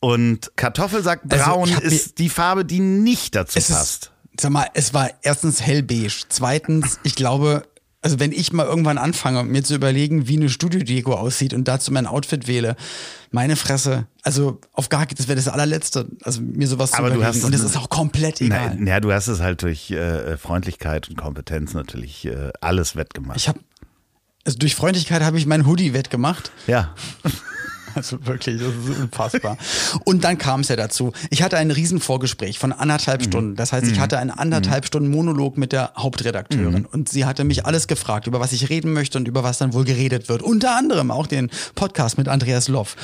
[0.00, 4.12] Und Kartoffelsackbraun Also, ist die Farbe, die nicht dazu passt.
[4.34, 6.12] Ist, sag mal, es war erstens hellbeige.
[6.28, 7.62] Zweitens, ich glaube,
[8.06, 11.90] also wenn ich mal irgendwann anfange, mir zu überlegen, wie eine Studiodeko aussieht und dazu
[11.92, 12.76] mein Outfit wähle,
[13.32, 17.16] meine Fresse, also auf gar das wäre das allerletzte, also mir sowas zu Aber du
[17.16, 17.28] überlegen.
[17.30, 18.76] hast es und das ist auch komplett egal.
[18.76, 23.38] Nein, ja, du hast es halt durch äh, Freundlichkeit und Kompetenz natürlich äh, alles wettgemacht.
[23.38, 23.58] Ich habe
[24.44, 26.52] also durch Freundlichkeit habe ich mein Hoodie wettgemacht.
[26.68, 26.94] ja.
[27.96, 29.56] Also wirklich, das ist unfassbar.
[30.04, 31.12] Und dann kam es ja dazu.
[31.30, 33.56] Ich hatte ein Riesenvorgespräch von anderthalb Stunden.
[33.56, 36.86] Das heißt, ich hatte einen anderthalb Stunden Monolog mit der Hauptredakteurin.
[36.86, 39.72] Und sie hatte mich alles gefragt, über was ich reden möchte und über was dann
[39.72, 40.42] wohl geredet wird.
[40.42, 42.96] Unter anderem auch den Podcast mit Andreas Loff.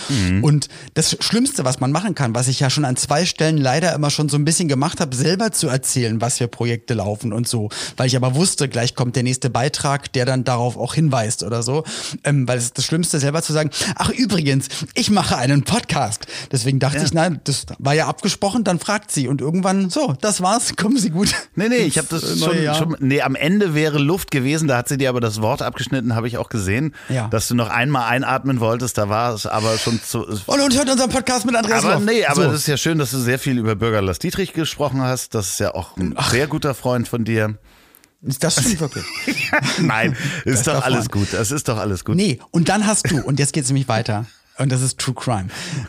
[0.42, 3.94] Und das Schlimmste, was man machen kann, was ich ja schon an zwei Stellen leider
[3.94, 7.48] immer schon so ein bisschen gemacht habe, selber zu erzählen, was für Projekte laufen und
[7.48, 7.70] so.
[7.96, 11.62] Weil ich aber wusste, gleich kommt der nächste Beitrag, der dann darauf auch hinweist oder
[11.62, 11.84] so.
[12.24, 16.26] Ähm, weil es ist das Schlimmste, selber zu sagen, ach übrigens, ich mache einen Podcast.
[16.50, 17.04] Deswegen dachte Ja.
[17.04, 19.28] ich, nein, das war ja abgesprochen, dann fragt sie.
[19.28, 21.34] Und irgendwann, so, das war's, kommen Sie gut.
[21.54, 22.74] Nee, nee, ich habe das schon, Jahr.
[22.76, 22.96] schon.
[23.00, 26.28] Nee, am Ende wäre Luft gewesen, da hat sie dir aber das Wort abgeschnitten, habe
[26.28, 27.28] ich auch gesehen, Ja.
[27.28, 30.24] dass du noch einmal einatmen wolltest, da war es aber schon zu.
[30.26, 32.04] Und, und hört unseren Podcast mit Andreas Aber Loff.
[32.04, 32.50] nee, aber so.
[32.50, 35.34] das ist ja schön, dass du sehr viel über Bürger Lars Dietrich gesprochen hast.
[35.34, 37.58] Das ist ja auch ein sehr guter Freund von dir.
[38.20, 39.04] das stimmt wirklich.
[39.80, 41.28] Nein, ist doch darf alles gut.
[41.32, 42.14] Das ist doch alles gut.
[42.16, 44.26] Nee, und dann hast du, und jetzt geht's nämlich weiter,
[44.58, 45.48] und das ist True Crime.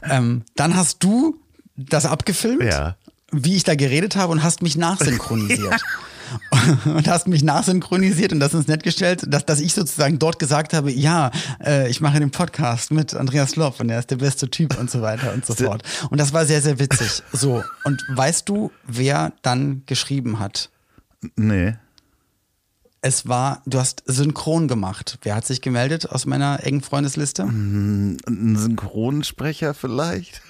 [0.10, 1.40] Ähm, dann hast du
[1.76, 2.96] das abgefilmt, Ja.
[3.32, 5.82] wie ich da geredet habe, und hast mich nachsynchronisiert.
[6.86, 10.74] und hast mich nachsynchronisiert und das ins Netz gestellt, dass, dass ich sozusagen dort gesagt
[10.74, 11.30] habe, ja,
[11.64, 14.90] äh, ich mache den Podcast mit Andreas Loff und er ist der beste Typ und
[14.90, 15.84] so weiter und so fort.
[16.10, 17.22] Und das war sehr, sehr witzig.
[17.32, 20.70] So, und weißt du, wer dann geschrieben hat?
[21.36, 21.76] Nee.
[23.06, 25.20] Es war, du hast synchron gemacht.
[25.24, 27.44] Wer hat sich gemeldet aus meiner engen Freundesliste?
[27.44, 30.42] Ein Synchronsprecher vielleicht?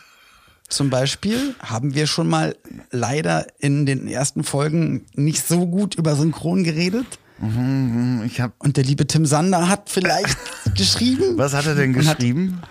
[0.70, 2.56] Zum Beispiel haben wir schon mal
[2.91, 7.08] leider in den ersten Folgen nicht so gut über Synchron geredet.
[8.26, 10.38] Ich hab, Und der liebe Tim Sander hat vielleicht
[10.78, 11.38] geschrieben.
[11.38, 12.62] was hat er denn Und hat- geschrieben?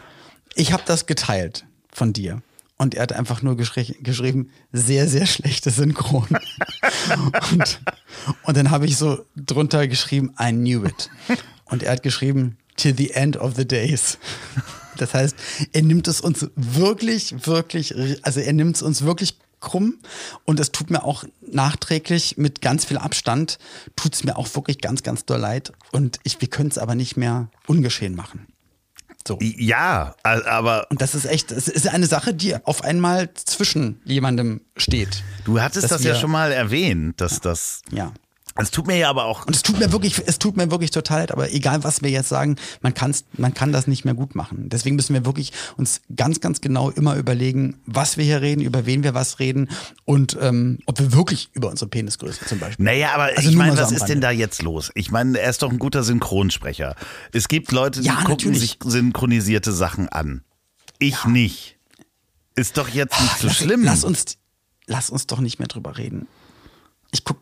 [0.55, 2.41] Ich habe das geteilt von dir.
[2.78, 6.28] Und er hat einfach nur geschri geschrieben, sehr, sehr schlechte Synchron.
[7.51, 7.81] und,
[8.45, 11.11] und dann habe ich so drunter geschrieben, I knew it.
[11.65, 14.19] Und er hat geschrieben, till the end of the days.
[14.99, 15.37] Das heißt,
[15.73, 19.99] er nimmt es uns wirklich, wirklich, also er nimmt es uns wirklich krumm
[20.45, 23.59] und es tut mir auch nachträglich mit ganz viel Abstand,
[23.97, 26.95] tut es mir auch wirklich ganz, ganz doll leid und ich, wir können es aber
[26.95, 28.47] nicht mehr ungeschehen machen.
[29.27, 29.39] So.
[29.41, 34.62] Ja, aber Und das ist echt, es ist eine Sache, die auf einmal zwischen jemandem
[34.77, 35.23] steht.
[35.45, 38.12] du hattest das ja wir- schon mal erwähnt, dass das Ja.
[38.57, 39.47] Es tut mir ja aber auch.
[39.47, 42.11] Und es tut mir wirklich, es tut mir wirklich total leid, aber egal was wir
[42.11, 44.69] jetzt sagen, man kann's, man kann das nicht mehr gut machen.
[44.69, 48.85] Deswegen müssen wir wirklich uns ganz, ganz genau immer überlegen, was wir hier reden, über
[48.87, 49.69] wen wir was reden
[50.05, 52.85] und ähm, ob wir wirklich über unsere Penisgröße zum Beispiel.
[52.85, 54.91] Naja, aber Also ich meine, so was ist denn da jetzt los?
[54.95, 56.95] Ich meine, er ist doch ein guter Synchronsprecher.
[57.33, 58.61] Es gibt Leute, die Ja, gucken natürlich.
[58.61, 60.43] sich synchronisierte Sachen an.
[60.99, 61.79] Ich nicht.
[62.55, 63.83] Ist doch jetzt nicht so lass, schlimm.
[63.83, 64.37] Lass uns,
[64.87, 66.27] lass uns doch nicht mehr drüber reden.
[67.11, 67.39] Ich guck,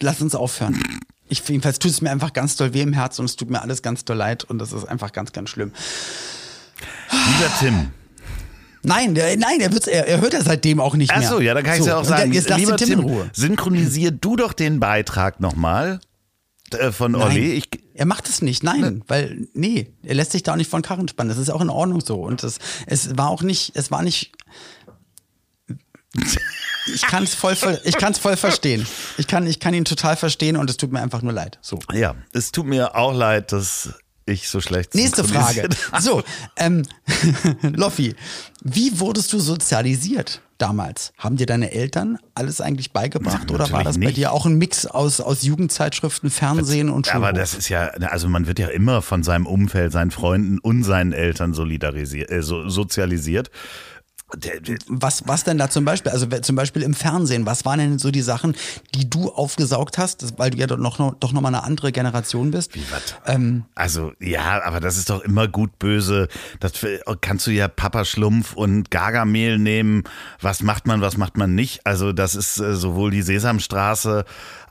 [0.00, 0.82] lass uns aufhören.
[1.28, 3.62] Ich, jedenfalls tut es mir einfach ganz doll weh im Herzen und es tut mir
[3.62, 5.72] alles ganz doll leid und das ist einfach ganz, ganz schlimm.
[7.10, 7.90] Lieber Tim.
[8.82, 11.18] Nein, der, nein, er, wird's, er, er hört ja seitdem auch nicht mehr.
[11.18, 12.32] Achso, ja, dann kann ich So, ja auch sagen.
[12.32, 13.30] Jetzt lass lieber den Tim in Ruhe.
[13.32, 16.00] synchronisier du doch den Beitrag nochmal
[16.72, 17.52] äh, von Olli.
[17.52, 20.80] Ich, er macht es nicht, nein, weil, nee, er lässt sich da auch nicht von
[20.80, 21.28] Karren spannen.
[21.28, 22.22] Das ist auch in Ordnung so.
[22.22, 24.32] Und das, es war auch nicht, es war nicht.
[26.86, 28.86] Ich kann es voll, ich kann's voll verstehen.
[29.18, 31.58] Ich kann, ich kann ihn total verstehen und es tut mir einfach nur leid.
[31.60, 31.78] So.
[31.92, 33.90] ja, es tut mir auch leid, dass
[34.26, 35.68] ich so schlecht Nächste Frage.
[36.00, 36.22] So,
[36.56, 36.84] ähm,
[37.62, 38.14] Loffi,
[38.62, 41.12] wie wurdest du sozialisiert damals?
[41.18, 44.16] Haben dir deine Eltern alles eigentlich beigebracht Na, oder war das bei nicht.
[44.18, 47.28] dir auch ein Mix aus, aus Jugendzeitschriften, Fernsehen und Schulhof?
[47.28, 50.84] Aber das ist ja, also man wird ja immer von seinem Umfeld, seinen Freunden und
[50.84, 53.50] seinen Eltern solidarisiert, äh, so, sozialisiert.
[54.88, 56.12] Was, was denn da zum Beispiel?
[56.12, 58.54] Also zum Beispiel im Fernsehen, was waren denn so die Sachen,
[58.94, 62.50] die du aufgesaugt hast, weil du ja doch noch, doch noch mal eine andere Generation
[62.50, 62.74] bist?
[62.74, 63.14] Wie was?
[63.26, 66.28] Ähm, Also ja, aber das ist doch immer gut böse.
[66.60, 66.72] Das
[67.20, 70.04] kannst du ja Papa Schlumpf und Gargamel nehmen.
[70.40, 71.86] Was macht man, was macht man nicht?
[71.86, 74.24] Also das ist äh, sowohl die Sesamstraße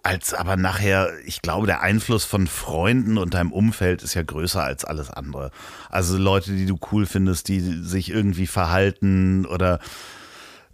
[0.03, 4.63] als aber nachher, ich glaube, der Einfluss von Freunden und deinem Umfeld ist ja größer
[4.63, 5.51] als alles andere.
[5.89, 9.79] Also Leute, die du cool findest, die sich irgendwie verhalten oder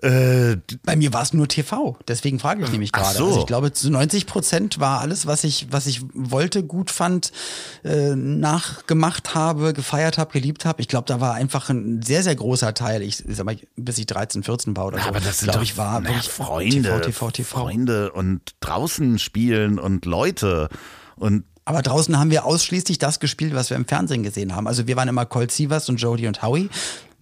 [0.06, 3.18] äh, Bei mir war es nur TV, deswegen frage ich nämlich gerade.
[3.18, 3.26] so.
[3.26, 7.32] Also ich glaube, zu 90 Prozent war alles, was ich, was ich wollte, gut fand,
[7.84, 10.82] äh, nachgemacht habe, gefeiert habe, geliebt habe.
[10.82, 14.06] Ich glaube, da war einfach ein sehr, sehr großer Teil, ich sag mal, bis ich
[14.06, 15.08] 13, 14 war oder so.
[15.08, 17.60] aber das glaube ich, war na, wirklich Freunde, TV, TV, TV.
[17.60, 20.70] Freunde und draußen spielen und Leute
[21.16, 24.68] und Aber draußen haben wir ausschließlich das gespielt, was wir im Fernsehen gesehen haben.
[24.68, 26.70] Also wir waren immer Colt Sievers und Jody und Howie.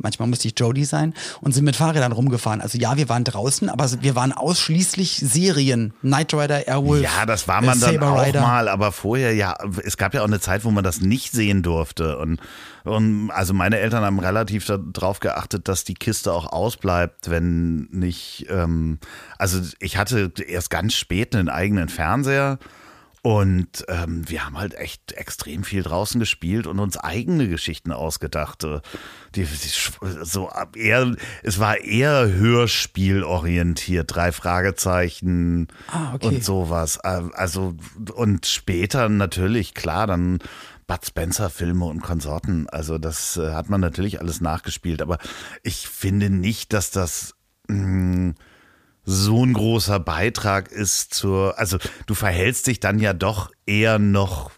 [0.04, 2.62] Manchmal musste ich Jody sein und sind mit Fahrrädern rumgefahren.
[2.62, 5.94] Also ja, wir waren draußen, aber wir waren ausschließlich Serien.
[6.02, 7.02] Knight Rider, Airwolf.
[7.02, 8.42] Ja, das war man äh, dann auch Rider.
[8.42, 11.64] mal, aber vorher ja, es gab ja auch eine Zeit, wo man das nicht sehen
[11.64, 12.40] durfte und,
[12.84, 18.48] und also meine Eltern haben relativ darauf geachtet, dass die Kiste auch ausbleibt, wenn nicht,
[18.50, 19.00] ähm,
[19.38, 22.60] also ich hatte erst ganz spät einen eigenen Fernseher
[23.24, 28.64] und ähm, wir haben halt echt extrem viel draußen gespielt und uns eigene Geschichten ausgedacht.
[28.66, 28.82] Äh,
[29.34, 36.28] Die, die, so ab- eher, es war eher Hörspielorientiert, drei Fragezeichen Ah, okay.
[36.28, 36.98] und sowas.
[37.04, 37.76] Äh, Also
[38.14, 40.40] und später natürlich klar dann
[40.86, 42.68] Bud Spencer Filme und Konsorten.
[42.70, 45.18] Also das äh, hat man natürlich alles nachgespielt, aber
[45.64, 47.36] ich finde nicht, dass das
[47.70, 48.34] mh,
[49.06, 54.52] so ein großer Beitrag ist zur, also du verhältst dich dann ja doch eher noch,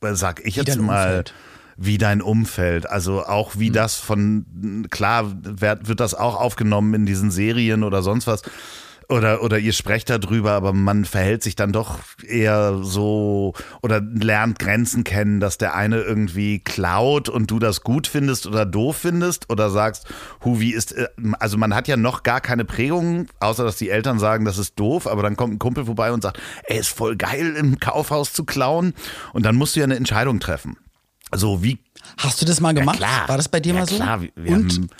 [0.00, 1.34] sag ich jetzt mal, Umfeld.
[1.76, 2.88] wie dein Umfeld.
[2.88, 8.02] Also auch wie das von, klar wird, wird das auch aufgenommen in diesen Serien oder
[8.02, 8.42] sonst was.
[9.10, 14.58] Oder, oder ihr sprecht darüber, aber man verhält sich dann doch eher so oder lernt
[14.58, 19.48] Grenzen kennen, dass der eine irgendwie klaut und du das gut findest oder doof findest
[19.48, 20.08] oder sagst,
[20.44, 23.88] hu, wie ist, äh, also man hat ja noch gar keine Prägung, außer dass die
[23.88, 26.90] Eltern sagen, das ist doof, aber dann kommt ein Kumpel vorbei und sagt, ey, ist
[26.90, 28.92] voll geil im Kaufhaus zu klauen
[29.32, 30.76] und dann musst du ja eine Entscheidung treffen.
[31.30, 31.78] Also wie
[32.18, 32.98] Hast du das mal gemacht?
[32.98, 33.26] klar.
[33.28, 33.96] War das bei dir ja, mal so?
[33.96, 34.90] Klar, wir, wir und haben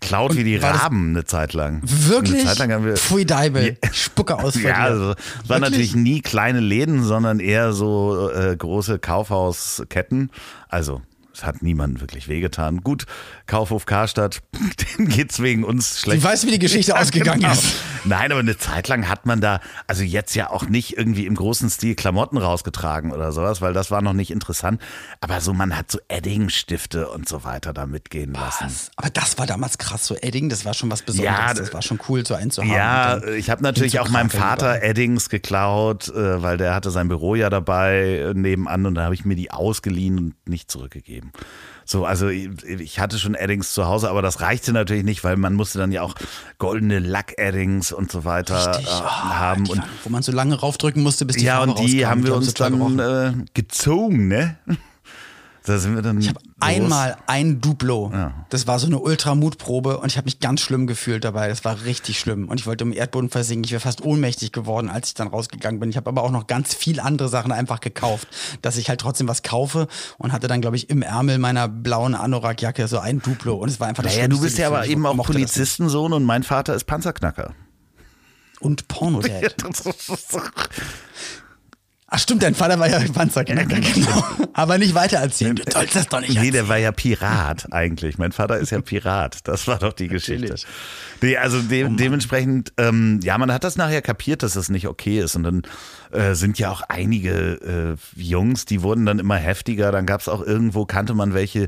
[0.00, 1.80] geklaut wie die Raben eine Zeit lang.
[1.82, 2.40] wirklich?
[2.40, 2.96] Eine Zeit lang haben wir.
[2.96, 3.76] Pfui Deibel.
[3.92, 5.16] Spucke aus Ja, also es
[5.48, 5.70] waren Wirklich?
[5.92, 10.30] natürlich nie kleine Läden, sondern eher so äh, große Kaufhausketten.
[10.68, 12.82] Also es hat niemandem wirklich wehgetan.
[12.82, 13.06] Gut,
[13.46, 14.42] Kaufhof Karstadt,
[14.98, 16.22] dem geht's wegen uns schlecht.
[16.22, 17.52] Du weißt, wie die Geschichte ausgegangen Genau.
[17.52, 17.74] ist.
[18.04, 21.34] Nein, aber eine Zeit lang hat man da, also jetzt ja auch nicht irgendwie im
[21.34, 24.80] großen Stil Klamotten rausgetragen oder sowas, weil das war noch nicht interessant.
[25.20, 28.66] Aber so, man hat so Edding-Stifte und so weiter da mitgehen lassen.
[28.66, 28.90] Was?
[28.96, 31.38] Aber das war damals krass, so Edding, das war schon was Besonderes.
[31.38, 32.74] Ja, das war schon cool, so einzuhaben.
[32.74, 34.90] Ja, ich habe natürlich auch meinem Vater überall.
[34.90, 39.14] Eddings geklaut, äh, weil der hatte sein Büro ja dabei äh, nebenan und da habe
[39.14, 41.32] ich mir die ausgeliehen und nicht zurückgegeben.
[41.84, 45.54] So, also ich hatte schon Eddings zu Hause, aber das reichte natürlich nicht, weil man
[45.54, 46.14] musste dann ja auch
[46.58, 48.86] goldene Lack-Eddings und so weiter Richtig.
[48.86, 49.68] äh, Oh, haben.
[49.68, 52.10] Und wo man so lange raufdrücken musste, bis die ja, Farbe und die rauskam.
[52.10, 54.56] haben wir uns dann äh, gezogen, ne?
[55.66, 56.20] Da sind wir dann.
[56.20, 58.10] Ich habe einmal ein Duplo.
[58.12, 58.34] Ja.
[58.50, 61.48] Das war so eine Ultramutprobe und ich habe mich ganz schlimm gefühlt dabei.
[61.48, 62.50] Das war richtig schlimm.
[62.50, 63.64] Und ich wollte im Erdboden versinken.
[63.64, 65.88] Ich wäre fast ohnmächtig geworden, als ich dann rausgegangen bin.
[65.88, 68.28] Ich habe aber auch noch ganz viel andere Sachen einfach gekauft,
[68.60, 69.88] dass ich halt trotzdem was kaufe
[70.18, 73.54] und hatte dann, glaube ich, im Ärmel meiner blauen Anorak-Jacke so ein Duplo.
[73.54, 75.16] Und es war einfach das Naja, du bist ja aber eben auch.
[75.16, 77.54] Polizistensohn und mein Vater ist Panzerknacker.
[78.60, 79.54] Und Pornodad.
[82.14, 84.24] Ach stimmt, dein Vater war ja Panzerknacker, genau.
[84.52, 85.56] Aber nicht weiter erzählen.
[85.56, 86.52] Du sollst das doch nicht Nee, erzählen.
[86.52, 88.18] der war ja Pirat eigentlich.
[88.18, 89.38] Mein Vater ist ja Pirat.
[89.48, 90.54] Das war doch die Geschichte.
[91.20, 95.18] Nee, also de dementsprechend, ähm, ja, man hat das nachher kapiert, dass das nicht okay
[95.18, 95.34] ist.
[95.34, 95.62] Und dann
[96.12, 99.90] äh, sind ja auch einige äh, Jungs, die wurden dann immer heftiger.
[99.90, 101.66] Dann gab es auch irgendwo, kannte man welche,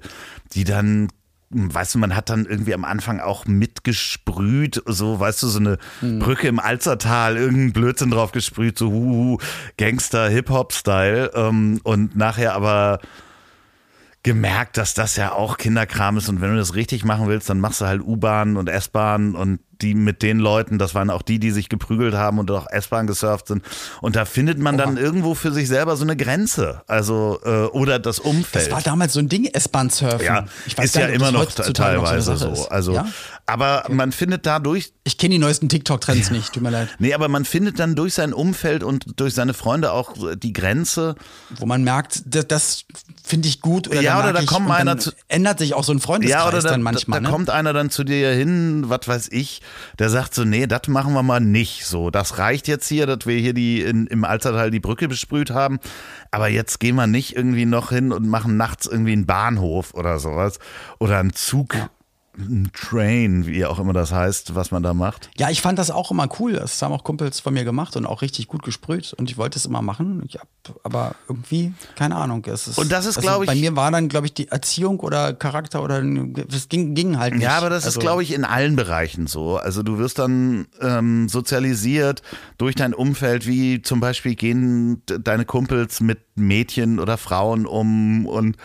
[0.52, 1.08] die dann
[1.56, 5.78] Weißt du, man hat dann irgendwie am Anfang auch mitgesprüht, so, weißt du, so eine
[6.00, 9.38] Brücke im Alzertal, irgendein Blödsinn drauf gesprüht, so huhu,
[9.78, 11.32] Gangster, Hip-Hop-Style.
[11.34, 13.00] Ähm, und nachher aber
[14.22, 17.60] gemerkt, dass das ja auch Kinderkram ist und wenn du das richtig machen willst, dann
[17.60, 21.38] machst du halt U-Bahn und S-Bahn und die mit den Leuten, das waren auch die,
[21.38, 23.64] die sich geprügelt haben und auch S-Bahn gesurft sind
[24.00, 27.98] und da findet man dann irgendwo für sich selber so eine Grenze, also äh, oder
[27.98, 28.66] das Umfeld.
[28.66, 30.24] Das war damals so ein Ding, S-Bahn-Surfen.
[30.24, 32.62] ja, Ich weiß ist gar ja nicht, immer noch noch teilweise Sache so.
[32.62, 32.70] ist.
[32.70, 33.06] Also, ja?
[33.46, 36.88] aber man findet dadurch Ich kenne die neuesten TikTok-Trends nicht, tut mir leid.
[36.98, 41.14] Nee, aber man findet dann durch sein Umfeld und durch seine Freunde auch die Grenze.
[41.58, 42.84] Wo man merkt, das, das
[43.24, 43.88] finde ich gut.
[43.88, 46.42] Oder Ja, oder da ich, kommt einer dann zu- Ändert sich auch so ein Freundeskreis
[46.42, 47.20] Ja, oder da, dann manchmal.
[47.20, 47.32] da, da ne?
[47.34, 49.62] kommt einer dann zu dir hin, was weiß ich,
[49.98, 52.10] der sagt so, nee, das machen wir mal nicht so.
[52.10, 55.78] Das reicht jetzt hier, dass wir hier die in, im Alstertal die Brücke besprüht haben.
[56.30, 60.18] Aber jetzt gehen wir nicht irgendwie noch hin und machen nachts irgendwie einen Bahnhof oder
[60.18, 60.58] sowas.
[60.98, 61.88] Oder einen Zug, ein
[62.72, 65.30] Train, wie auch immer das heißt, was man da macht.
[65.38, 66.54] Ja, ich fand das auch immer cool.
[66.54, 69.14] Das haben auch Kumpels von mir gemacht und auch richtig gut gesprüht.
[69.14, 70.22] Und ich wollte es immer machen.
[70.26, 70.48] Ich hab,
[70.82, 72.44] aber irgendwie, keine Ahnung.
[72.46, 74.48] Es ist, Und das ist, also glaub ich- Bei mir war dann, glaube ich, die
[74.48, 76.02] Erziehung oder Charakter oder
[76.48, 77.42] es ging, ging halt nicht.
[77.42, 79.56] Ja, aber das also, ist, glaube ich, in allen Bereichen so.
[79.56, 82.22] Also du wirst dann ähm, sozialisiert
[82.58, 88.56] durch dein Umfeld, wie zum Beispiel gehen deine Kumpels mit Mädchen oder Frauen um und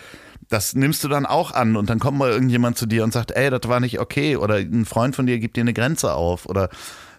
[0.51, 3.31] das nimmst du dann auch an und dann kommt mal irgendjemand zu dir und sagt,
[3.31, 6.45] ey, das war nicht okay oder ein Freund von dir gibt dir eine Grenze auf
[6.45, 6.69] oder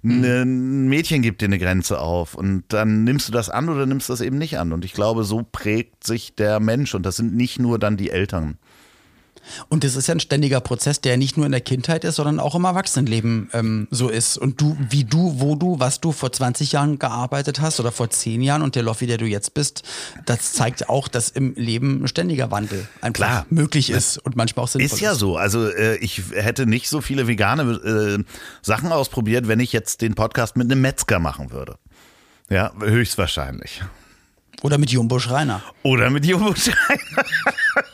[0.02, 3.86] ne- ein Mädchen gibt dir eine Grenze auf und dann nimmst du das an oder
[3.86, 7.16] nimmst das eben nicht an und ich glaube, so prägt sich der Mensch und das
[7.16, 8.58] sind nicht nur dann die Eltern.
[9.68, 12.40] Und das ist ja ein ständiger Prozess, der nicht nur in der Kindheit ist, sondern
[12.40, 14.38] auch im Erwachsenenleben ähm, so ist.
[14.38, 18.10] Und du, wie du, wo du, was du vor 20 Jahren gearbeitet hast oder vor
[18.10, 19.82] 10 Jahren und der Loffi, der du jetzt bist,
[20.26, 23.46] das zeigt auch, dass im Leben ein ständiger Wandel einfach Klar.
[23.50, 25.36] möglich ist und manchmal auch sinnvoll Ist ja so.
[25.36, 28.24] Also äh, ich hätte nicht so viele vegane äh,
[28.62, 31.76] Sachen ausprobiert, wenn ich jetzt den Podcast mit einem Metzger machen würde.
[32.48, 33.82] Ja, höchstwahrscheinlich.
[34.62, 35.62] Oder mit Jumbo Schreiner.
[35.82, 36.76] Oder mit Jumbo Schreiner.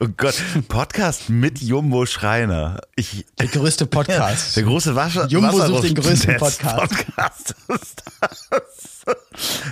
[0.00, 0.34] oh Gott,
[0.68, 2.80] Podcast mit Jumbo Schreiner.
[2.96, 4.56] Ich, Der größte Podcast.
[4.56, 5.26] der große Wasser.
[5.26, 6.76] Jumbo sucht den größten Podcast.
[6.78, 8.48] Podcast ist das.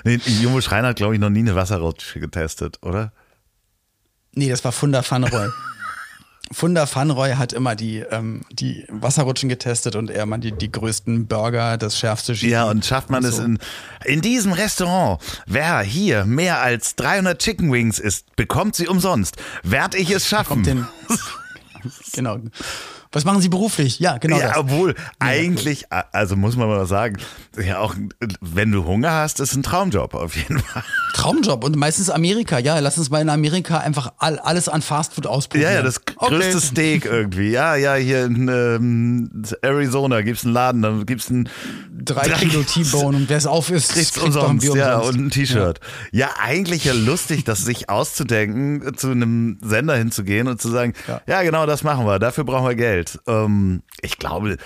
[0.05, 3.13] Nee, Jumbo Schreiner hat, glaube ich, noch nie eine Wasserrutsche getestet, oder?
[4.33, 5.49] Nee, das war Funda Fanroy.
[6.53, 11.27] Funda Fanroy hat immer die, ähm, die Wasserrutschen getestet und er man die, die größten
[11.29, 12.51] Burger, das schärfste Ski.
[12.51, 13.45] Ja, und schafft man und es so.
[13.45, 13.59] in,
[14.05, 19.37] in diesem Restaurant, wer hier mehr als 300 Chicken Wings isst, bekommt sie umsonst.
[19.63, 20.89] Werd ich es schaffen?
[22.13, 22.37] Genau.
[23.13, 23.99] Was machen Sie beruflich?
[23.99, 24.57] Ja, genau ja, das.
[24.59, 27.17] obwohl eigentlich, also muss man mal sagen,
[27.61, 27.97] ja auch,
[28.41, 30.85] wenn du Hunger hast, ist ein Traumjob auf jeden Fall.
[31.15, 32.61] Traumjob und meistens Amerika.
[32.61, 35.71] Ja, lass uns mal in Amerika einfach all, alles an Fastfood ausprobieren.
[35.73, 36.37] Ja, ja, das Okay.
[36.37, 37.51] größte Steak irgendwie.
[37.51, 39.31] Ja, ja, hier in ähm,
[39.63, 41.49] Arizona gibt's einen Laden, da gibt's ein
[42.03, 45.19] Drei Kilo T-Bone und wer es auf ist, kriegt umsonst, Bier ja, umsonst.
[45.19, 45.81] und ein T-Shirt.
[46.13, 46.31] Ja.
[46.43, 51.43] eigentlich ja lustig, das sich auszudenken, zu einem Sender hinzugehen und zu sagen, ja, Ja.
[51.43, 53.00] genau, das machen wir, dafür brauchen wir Geld.
[53.27, 54.57] Ähm, ich glaube,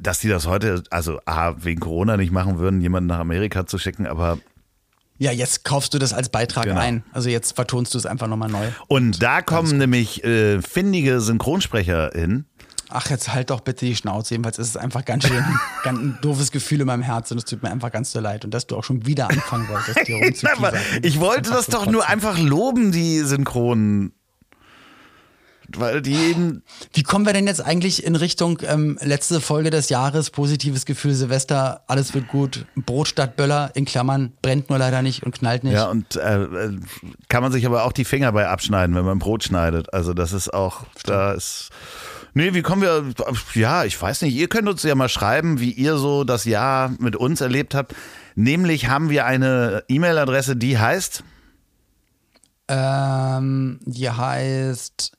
[0.00, 3.78] dass die das heute, also A, wegen Corona nicht machen würden, jemanden nach Amerika zu
[3.78, 4.38] schicken, aber
[5.18, 6.80] Ja, jetzt kaufst du das als Beitrag Genau.
[6.80, 7.04] ein.
[7.12, 8.68] Also jetzt vertonst du es einfach nochmal neu.
[8.88, 12.46] und da kommen nämlich äh, findige Synchronsprecher hin.
[12.90, 14.32] Ach, jetzt halt doch bitte die Schnauze.
[14.32, 15.44] Jedenfalls ist es einfach ganz schön
[15.84, 18.46] ganz ein doofes Gefühl in meinem Herzen und es tut mir einfach ganz so leid.
[18.46, 20.74] Und dass du auch schon wieder anfangen wolltest, hier rumzukiefern.
[21.02, 24.14] ich wollte das doch nur einfach loben, die Synchronen.
[25.76, 26.62] Weil die eben
[26.94, 31.14] Wie kommen wir denn jetzt eigentlich in Richtung ähm, letzte Folge des Jahres, positives Gefühl,
[31.14, 35.64] Silvester, alles wird gut, Brot statt Böller, in Klammern, brennt nur leider nicht und knallt
[35.64, 35.74] nicht.
[35.74, 36.78] Ja, und äh, äh,
[37.28, 39.92] kann man sich aber auch die Finger bei abschneiden, wenn man Brot schneidet.
[39.92, 41.68] Also das ist auch, da ist.
[42.34, 43.04] Nee, wie kommen wir,
[43.54, 46.92] ja, ich weiß nicht, ihr könnt uns ja mal schreiben, wie ihr so das Jahr
[46.98, 47.94] mit uns erlebt habt.
[48.36, 51.24] Nämlich haben wir eine E-Mail-Adresse, die heißt,
[52.68, 55.12] Ähm, die heißt,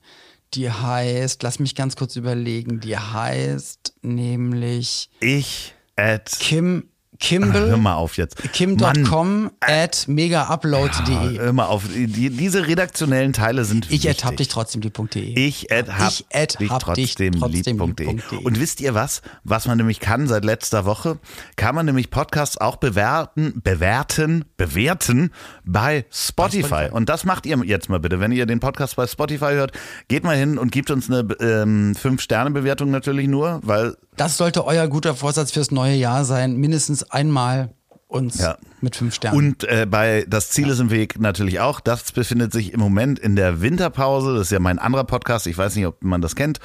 [0.54, 6.89] die heißt, lass mich ganz kurz überlegen, die heißt nämlich Ich at Kim
[7.20, 7.68] Kimball.
[7.68, 8.36] Hör mal auf jetzt.
[8.52, 11.38] Kim.com at megaupload.de.
[11.38, 11.84] Hör mal auf.
[11.88, 14.08] Die, diese redaktionellen Teile sind Ich wichtig.
[14.08, 15.34] ertapp dich trotzdem die.de.
[15.38, 18.38] Ich at hab, Ich at dich hab trotzdem trotzdem lieb.de.
[18.42, 19.22] Und wisst ihr was?
[19.44, 21.18] Was man nämlich kann seit letzter Woche?
[21.56, 25.30] Kann man nämlich Podcasts auch bewerten, bewerten, bewerten
[25.64, 26.66] bei Spotify.
[26.66, 26.88] Spotify.
[26.90, 28.18] Und das macht ihr jetzt mal bitte.
[28.20, 29.72] Wenn ihr den Podcast bei Spotify hört,
[30.08, 34.88] geht mal hin und gebt uns eine ähm, 5-Sterne-Bewertung natürlich nur, weil Das sollte euer
[34.88, 36.56] guter Vorsatz fürs neue Jahr sein.
[36.56, 37.74] Mindestens einmal
[38.08, 38.56] uns Ja.
[38.80, 39.36] mit fünf Sternen.
[39.38, 41.78] Und äh, bei Das Ziel ist im Weg natürlich auch.
[41.80, 44.32] Das befindet sich im Moment in der Winterpause.
[44.34, 45.46] Das ist ja mein anderer Podcast.
[45.46, 46.58] Ich weiß nicht, ob man das kennt.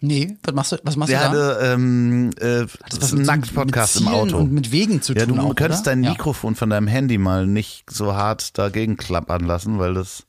[0.00, 1.54] nee, was machst du, was machst Der du da?
[1.54, 4.36] hatte ähm, äh, das ist ein Nackt-Podcast im Auto.
[4.36, 5.92] Und mit Wegen zu ja, tun du auch, könntest oder?
[5.92, 6.10] dein Ja.
[6.10, 10.24] Mikrofon von deinem Handy mal nicht so hart dagegen klappern lassen, weil das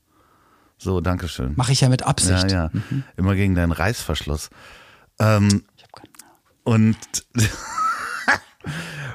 [0.78, 1.53] so, Dankeschön.
[1.58, 2.51] Mache ich ja mit Absicht.
[2.51, 2.82] Ja, ja.
[3.18, 4.49] Immer gegen deinen Reißverschluss.
[5.20, 5.64] Ähm,
[6.64, 6.95] und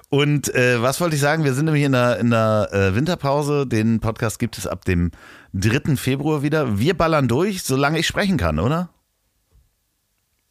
[0.09, 1.45] und äh, was wollte ich sagen?
[1.45, 3.67] Wir sind nämlich in der, in der äh, Winterpause.
[3.67, 5.11] Den Podcast gibt es ab dem
[5.55, 5.97] 3.
[5.97, 6.79] Februar wieder.
[6.79, 8.89] Wir ballern durch, solange ich sprechen kann, oder?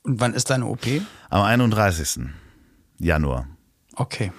[0.04, 0.86] Und wann ist deine OP?
[1.30, 2.28] Am 31.
[3.00, 3.48] Januar.
[3.96, 4.32] Okay.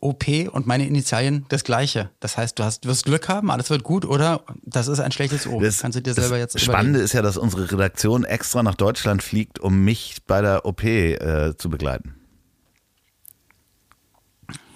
[0.00, 2.10] OP und meine Initialien das gleiche.
[2.18, 5.46] Das heißt, du hast, wirst Glück haben, alles wird gut oder das ist ein schlechtes
[5.46, 5.60] O.
[5.60, 7.04] Das, Kannst du dir selber das jetzt Spannende überlegen.
[7.04, 11.56] ist ja, dass unsere Redaktion extra nach Deutschland fliegt, um mich bei der OP äh,
[11.56, 12.16] zu begleiten.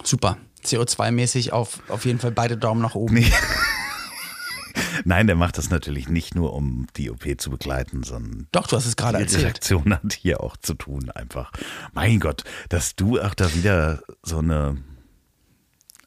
[0.03, 0.37] Super.
[0.63, 3.23] CO2-mäßig auf, auf jeden Fall beide Daumen nach oben.
[5.05, 8.75] Nein, der macht das natürlich nicht nur, um die OP zu begleiten, sondern Doch, du
[8.75, 9.43] hast es gerade die erzählt.
[9.43, 11.51] Redaktion hat hier auch zu tun einfach.
[11.93, 14.77] Mein Gott, dass du auch da wieder so eine,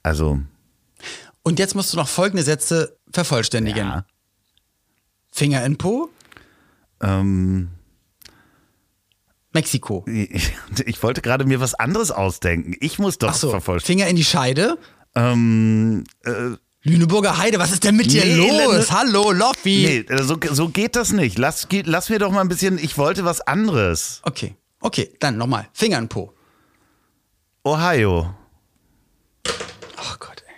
[0.02, 0.40] also
[1.42, 3.86] Und jetzt musst du noch folgende Sätze vervollständigen.
[3.86, 4.04] ja,
[5.32, 6.10] Finger in Po,
[7.00, 7.70] ähm,
[9.52, 10.04] Mexiko.
[10.06, 12.74] ich, wollte gerade mir was anderes ausdenken.
[12.80, 14.00] Ich muss doch Ach so, vervollständigen.
[14.06, 14.78] Finger in die Scheide,
[15.16, 18.88] Ähm, äh, Lüneburger Heide, was ist denn mit dir Nee, los?
[18.88, 20.04] Lenne- Hallo, Loffi.
[20.08, 21.36] nee, äh, so, so geht das nicht.
[21.36, 24.20] Lass, lass mir doch mal ein bisschen, ich wollte was anderes.
[24.22, 25.68] Okay, okay, dann nochmal.
[25.74, 26.32] Finger in Po.
[27.64, 28.34] Ohio.
[29.96, 30.54] Ach Gott, ey.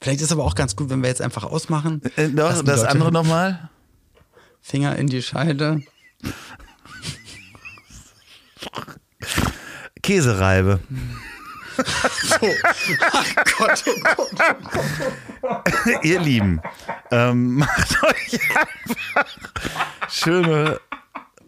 [0.00, 2.00] Vielleicht ist aber auch ganz gut, wenn wir jetzt einfach ausmachen.
[2.16, 3.68] Äh, doch, die das Leute- andere nochmal.
[4.62, 5.82] Finger in die Scheide.
[10.02, 10.80] Käsereibe.
[13.58, 13.84] Gott,
[15.42, 15.56] oh
[16.02, 16.60] Ihr Lieben,
[17.10, 19.26] ähm, macht euch einfach
[20.08, 20.80] schöne,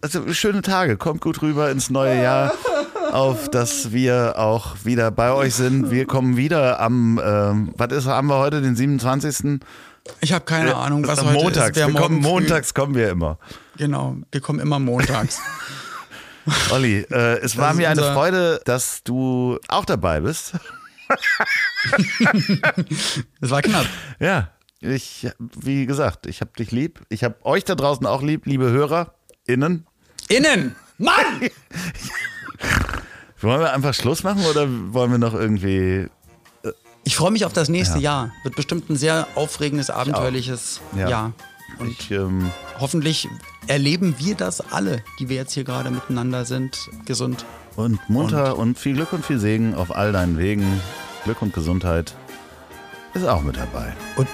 [0.00, 0.96] also schöne Tage.
[0.96, 2.52] Kommt gut rüber ins neue Jahr,
[3.10, 5.90] auf dass wir auch wieder bei euch sind.
[5.90, 9.60] Wir kommen wieder am, ähm, was ist, haben wir heute, den 27.
[10.20, 11.76] Ich habe keine Ahnung, was heute montags.
[11.76, 11.86] ist.
[11.86, 13.38] Wir kommen, morgen montags kommen wir immer.
[13.76, 15.38] Genau, wir kommen immer montags.
[16.70, 20.54] Olli, äh, es war ist mir eine Freude, dass du auch dabei bist.
[23.40, 23.86] Das war knapp.
[24.20, 27.00] Ja, ich, wie gesagt, ich habe dich lieb.
[27.08, 29.86] Ich habe euch da draußen auch lieb, liebe HörerInnen.
[30.28, 30.76] Innen!
[30.98, 31.40] Mann!
[33.40, 36.08] Wollen wir einfach Schluss machen oder wollen wir noch irgendwie.
[37.04, 38.32] Ich freue mich auf das nächste Jahr.
[38.42, 41.08] Wird bestimmt ein sehr aufregendes, abenteuerliches Ja.
[41.08, 41.32] Jahr.
[41.78, 43.26] Und Ich, ähm, hoffentlich
[43.70, 47.46] erleben wir das alle, die wir jetzt hier gerade miteinander sind, gesund.
[47.76, 50.80] und munter und, viel Glück und viel Segen auf all deinen Wegen.
[51.22, 52.16] Glück und Gesundheit
[53.14, 53.94] ist auch mit dabei.
[54.16, 54.26] Und,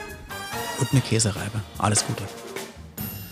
[0.80, 1.60] und eine Käsereibe.
[1.76, 2.22] Alles Gute.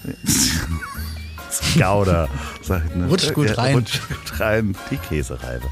[1.79, 2.29] Gauder.
[2.61, 3.07] Sag ich, ne?
[3.07, 3.77] Rutscht gut rein.
[3.77, 4.77] Rutscht gut rein.
[4.91, 5.67] Die Käsereibe.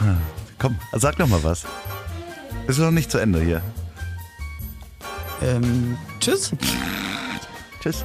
[0.00, 0.16] Hm.
[0.58, 1.64] Komm, sag noch mal was.
[2.66, 3.62] Ist noch nicht zu Ende hier.
[5.42, 6.50] Ähm, tschüss.
[7.80, 8.04] Tschüss.